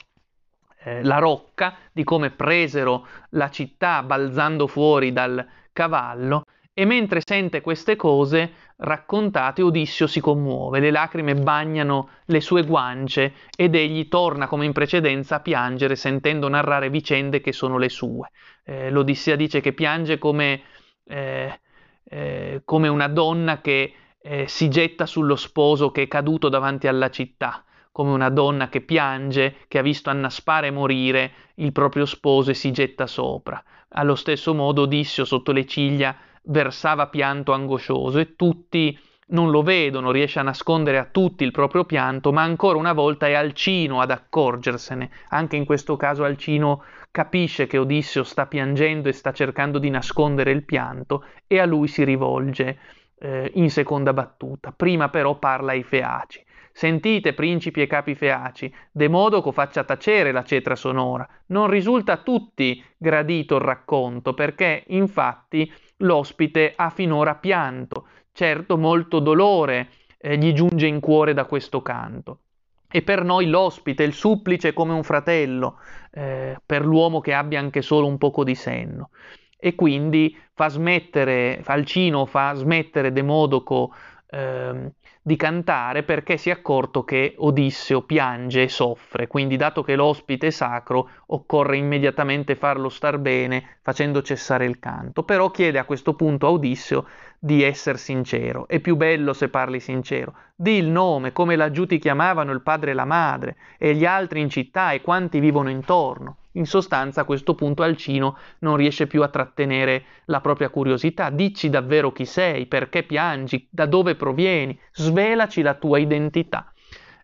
eh, 0.81 1.03
la 1.03 1.19
rocca, 1.19 1.75
di 1.91 2.03
come 2.03 2.31
presero 2.31 3.05
la 3.31 3.49
città 3.49 4.01
balzando 4.01 4.65
fuori 4.65 5.13
dal 5.13 5.45
cavallo 5.71 6.43
e 6.73 6.85
mentre 6.85 7.21
sente 7.25 7.61
queste 7.61 7.95
cose 7.95 8.53
raccontate, 8.77 9.61
Odissio 9.61 10.07
si 10.07 10.21
commuove, 10.21 10.79
le 10.79 10.91
lacrime 10.91 11.35
bagnano 11.35 12.09
le 12.25 12.39
sue 12.39 12.63
guance 12.63 13.33
ed 13.55 13.75
egli 13.75 14.07
torna 14.07 14.47
come 14.47 14.65
in 14.65 14.71
precedenza 14.71 15.35
a 15.35 15.39
piangere 15.41 15.95
sentendo 15.95 16.47
narrare 16.47 16.89
vicende 16.89 17.41
che 17.41 17.51
sono 17.51 17.77
le 17.77 17.89
sue. 17.89 18.29
Eh, 18.63 18.89
L'Odissea 18.89 19.35
dice 19.35 19.59
che 19.59 19.73
piange 19.73 20.17
come, 20.17 20.61
eh, 21.05 21.59
eh, 22.05 22.61
come 22.63 22.87
una 22.87 23.07
donna 23.07 23.59
che 23.59 23.93
eh, 24.21 24.47
si 24.47 24.69
getta 24.69 25.05
sullo 25.05 25.35
sposo 25.35 25.91
che 25.91 26.03
è 26.03 26.07
caduto 26.07 26.49
davanti 26.49 26.87
alla 26.87 27.09
città, 27.09 27.63
come 27.91 28.11
una 28.11 28.29
donna 28.29 28.69
che 28.69 28.81
piange, 28.81 29.57
che 29.67 29.79
ha 29.79 29.81
visto 29.81 30.09
annaspare 30.09 30.67
e 30.67 30.71
morire 30.71 31.31
il 31.55 31.71
proprio 31.73 32.05
sposo 32.05 32.51
e 32.51 32.53
si 32.53 32.71
getta 32.71 33.07
sopra. 33.07 33.61
Allo 33.89 34.15
stesso 34.15 34.53
modo 34.53 34.83
Odissio 34.83 35.25
sotto 35.25 35.51
le 35.51 35.65
ciglia 35.65 36.15
versava 36.43 37.07
pianto 37.07 37.53
angoscioso 37.53 38.19
e 38.19 38.35
tutti 38.35 38.97
non 39.29 39.51
lo 39.51 39.61
vedono, 39.61 40.11
riesce 40.11 40.39
a 40.39 40.43
nascondere 40.43 40.97
a 40.97 41.05
tutti 41.05 41.43
il 41.43 41.51
proprio 41.51 41.85
pianto, 41.85 42.31
ma 42.31 42.41
ancora 42.41 42.77
una 42.77 42.93
volta 42.93 43.27
è 43.27 43.33
Alcino 43.33 44.01
ad 44.01 44.11
accorgersene. 44.11 45.09
Anche 45.29 45.55
in 45.55 45.65
questo 45.65 45.95
caso 45.97 46.23
Alcino 46.23 46.83
capisce 47.11 47.67
che 47.67 47.77
Odisseo 47.77 48.23
sta 48.23 48.47
piangendo 48.47 49.09
e 49.09 49.13
sta 49.13 49.31
cercando 49.31 49.79
di 49.79 49.89
nascondere 49.89 50.51
il 50.51 50.63
pianto 50.63 51.25
e 51.45 51.59
a 51.59 51.65
lui 51.65 51.87
si 51.87 52.03
rivolge 52.03 52.79
eh, 53.19 53.51
in 53.55 53.69
seconda 53.69 54.13
battuta. 54.13 54.71
Prima 54.71 55.09
però 55.09 55.37
parla 55.37 55.71
ai 55.71 55.83
Feaci. 55.83 56.45
Sentite, 56.79 57.33
principi 57.33 57.81
e 57.81 57.87
capi 57.87 58.15
feaci, 58.15 58.73
Demodoco 58.89 59.51
faccia 59.51 59.83
tacere 59.83 60.31
la 60.31 60.45
cetra 60.45 60.77
sonora. 60.77 61.27
Non 61.47 61.69
risulta 61.69 62.13
a 62.13 62.17
tutti 62.23 62.81
gradito 62.95 63.55
il 63.57 63.61
racconto, 63.63 64.33
perché 64.33 64.85
infatti 64.87 65.69
l'ospite 65.97 66.71
ha 66.77 66.89
finora 66.89 67.35
pianto, 67.35 68.07
certo 68.31 68.77
molto 68.77 69.19
dolore 69.19 69.89
eh, 70.19 70.37
gli 70.37 70.53
giunge 70.53 70.87
in 70.87 71.01
cuore 71.01 71.33
da 71.33 71.43
questo 71.43 71.81
canto. 71.81 72.43
E 72.89 73.01
per 73.01 73.25
noi 73.25 73.47
l'ospite, 73.47 74.03
il 74.03 74.13
supplice 74.13 74.71
come 74.71 74.93
un 74.93 75.03
fratello, 75.03 75.79
eh, 76.11 76.55
per 76.65 76.85
l'uomo 76.85 77.19
che 77.19 77.33
abbia 77.33 77.59
anche 77.59 77.81
solo 77.81 78.07
un 78.07 78.17
poco 78.17 78.45
di 78.45 78.55
senno. 78.55 79.09
E 79.57 79.75
quindi 79.75 80.33
fa 80.53 80.69
smettere, 80.69 81.59
Falcino 81.61 82.25
fa 82.25 82.53
smettere 82.53 83.11
Demodoco 83.11 83.91
eh, 84.29 84.91
di 85.21 85.35
cantare 85.35 86.03
perché 86.03 86.37
si 86.37 86.49
è 86.49 86.53
accorto 86.53 87.03
che 87.03 87.35
Odisseo 87.37 88.01
piange 88.03 88.63
e 88.63 88.69
soffre, 88.69 89.27
quindi 89.27 89.57
dato 89.57 89.83
che 89.83 89.95
l'ospite 89.95 90.47
è 90.47 90.49
sacro 90.49 91.09
occorre 91.27 91.77
immediatamente 91.77 92.55
farlo 92.55 92.89
star 92.89 93.17
bene 93.17 93.77
facendo 93.81 94.21
cessare 94.21 94.65
il 94.65 94.79
canto, 94.79 95.23
però 95.23 95.51
chiede 95.51 95.77
a 95.77 95.85
questo 95.85 96.13
punto 96.13 96.47
a 96.47 96.51
Odisseo 96.51 97.05
di 97.37 97.63
essere 97.63 97.97
sincero, 97.97 98.67
è 98.67 98.79
più 98.79 98.95
bello 98.95 99.33
se 99.33 99.49
parli 99.49 99.79
sincero, 99.79 100.33
di 100.55 100.77
il 100.77 100.87
nome, 100.87 101.31
come 101.31 101.55
laggiù 101.55 101.85
ti 101.85 101.99
chiamavano 101.99 102.51
il 102.51 102.61
padre 102.61 102.91
e 102.91 102.93
la 102.93 103.05
madre, 103.05 103.55
e 103.77 103.95
gli 103.95 104.05
altri 104.05 104.41
in 104.41 104.49
città 104.49 104.91
e 104.91 105.01
quanti 105.01 105.39
vivono 105.39 105.69
intorno. 105.69 106.37
In 106.59 106.65
sostanza 106.65 107.21
a 107.21 107.23
questo 107.23 107.55
punto 107.55 107.83
Alcino 107.83 108.37
non 108.59 108.75
riesce 108.75 109.07
più 109.07 109.23
a 109.23 109.29
trattenere 109.29 110.03
la 110.25 110.41
propria 110.41 110.69
curiosità. 110.69 111.29
Dici 111.29 111.69
davvero 111.69 112.11
chi 112.11 112.25
sei, 112.25 112.65
perché 112.65 113.03
piangi, 113.03 113.65
da 113.71 113.85
dove 113.85 114.15
provieni, 114.15 114.77
svelaci 114.91 115.61
la 115.61 115.75
tua 115.75 115.99
identità. 115.99 116.73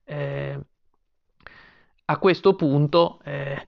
Eh, 0.05 0.57
a 2.05 2.17
questo 2.17 2.55
punto 2.55 3.19
eh, 3.25 3.67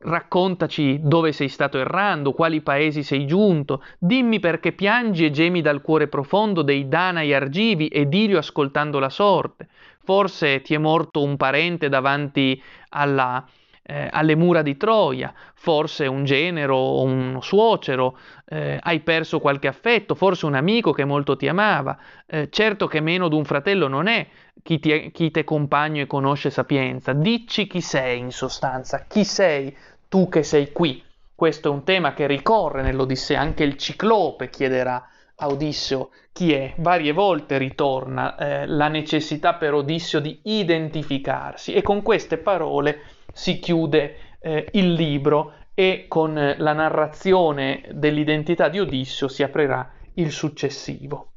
raccontaci 0.00 0.98
dove 1.00 1.30
sei 1.30 1.48
stato 1.48 1.78
errando, 1.78 2.32
quali 2.32 2.60
paesi 2.60 3.04
sei 3.04 3.24
giunto, 3.24 3.84
dimmi 4.00 4.40
perché 4.40 4.72
piangi 4.72 5.26
e 5.26 5.30
gemi 5.30 5.60
dal 5.60 5.80
cuore 5.80 6.08
profondo 6.08 6.62
dei 6.62 6.88
Danai 6.88 7.32
argivi 7.32 7.86
ed 7.86 8.12
Ilio 8.12 8.38
ascoltando 8.38 8.98
la 8.98 9.10
sorte. 9.10 9.68
Forse 10.02 10.60
ti 10.62 10.74
è 10.74 10.78
morto 10.78 11.22
un 11.22 11.36
parente 11.36 11.88
davanti 11.88 12.60
alla 12.88 13.46
eh, 13.90 14.06
alle 14.10 14.34
mura 14.34 14.60
di 14.60 14.76
Troia, 14.76 15.32
forse 15.54 16.06
un 16.06 16.24
genero 16.24 16.76
o 16.76 17.02
un 17.02 17.38
suocero, 17.40 18.18
eh, 18.44 18.78
hai 18.78 19.00
perso 19.00 19.40
qualche 19.40 19.66
affetto, 19.66 20.14
forse 20.14 20.44
un 20.44 20.54
amico 20.54 20.92
che 20.92 21.06
molto 21.06 21.36
ti 21.36 21.48
amava, 21.48 21.96
eh, 22.26 22.50
certo 22.50 22.86
che 22.86 23.00
meno 23.00 23.28
d'un 23.28 23.46
fratello 23.46 23.88
non 23.88 24.06
è 24.06 24.26
chi 24.62 24.78
ti, 24.78 25.10
chi 25.10 25.30
te 25.30 25.42
compagno 25.44 26.02
e 26.02 26.06
conosce 26.06 26.50
sapienza, 26.50 27.14
dici 27.14 27.66
chi 27.66 27.80
sei 27.80 28.18
in 28.18 28.30
sostanza, 28.30 29.06
chi 29.08 29.24
sei 29.24 29.74
tu 30.06 30.28
che 30.28 30.42
sei 30.42 30.70
qui. 30.70 31.02
Questo 31.34 31.68
è 31.68 31.72
un 31.72 31.84
tema 31.84 32.12
che 32.12 32.26
ricorre 32.26 32.82
nell'Odissea, 32.82 33.40
anche 33.40 33.64
il 33.64 33.78
ciclope 33.78 34.50
chiederà 34.50 35.08
a 35.36 35.46
Odisseo 35.46 36.10
chi 36.32 36.52
è, 36.52 36.74
varie 36.76 37.12
volte 37.12 37.56
ritorna 37.56 38.36
eh, 38.36 38.66
la 38.66 38.88
necessità 38.88 39.54
per 39.54 39.72
Odisseo 39.72 40.20
di 40.20 40.40
identificarsi 40.42 41.72
e 41.72 41.80
con 41.80 42.02
queste 42.02 42.36
parole 42.36 43.00
si 43.32 43.58
chiude 43.58 44.16
eh, 44.40 44.68
il 44.72 44.92
libro 44.92 45.54
e 45.74 46.06
con 46.08 46.34
la 46.34 46.72
narrazione 46.72 47.88
dell'identità 47.92 48.68
di 48.68 48.80
Odisseo 48.80 49.28
si 49.28 49.42
aprirà 49.42 49.90
il 50.14 50.32
successivo. 50.32 51.32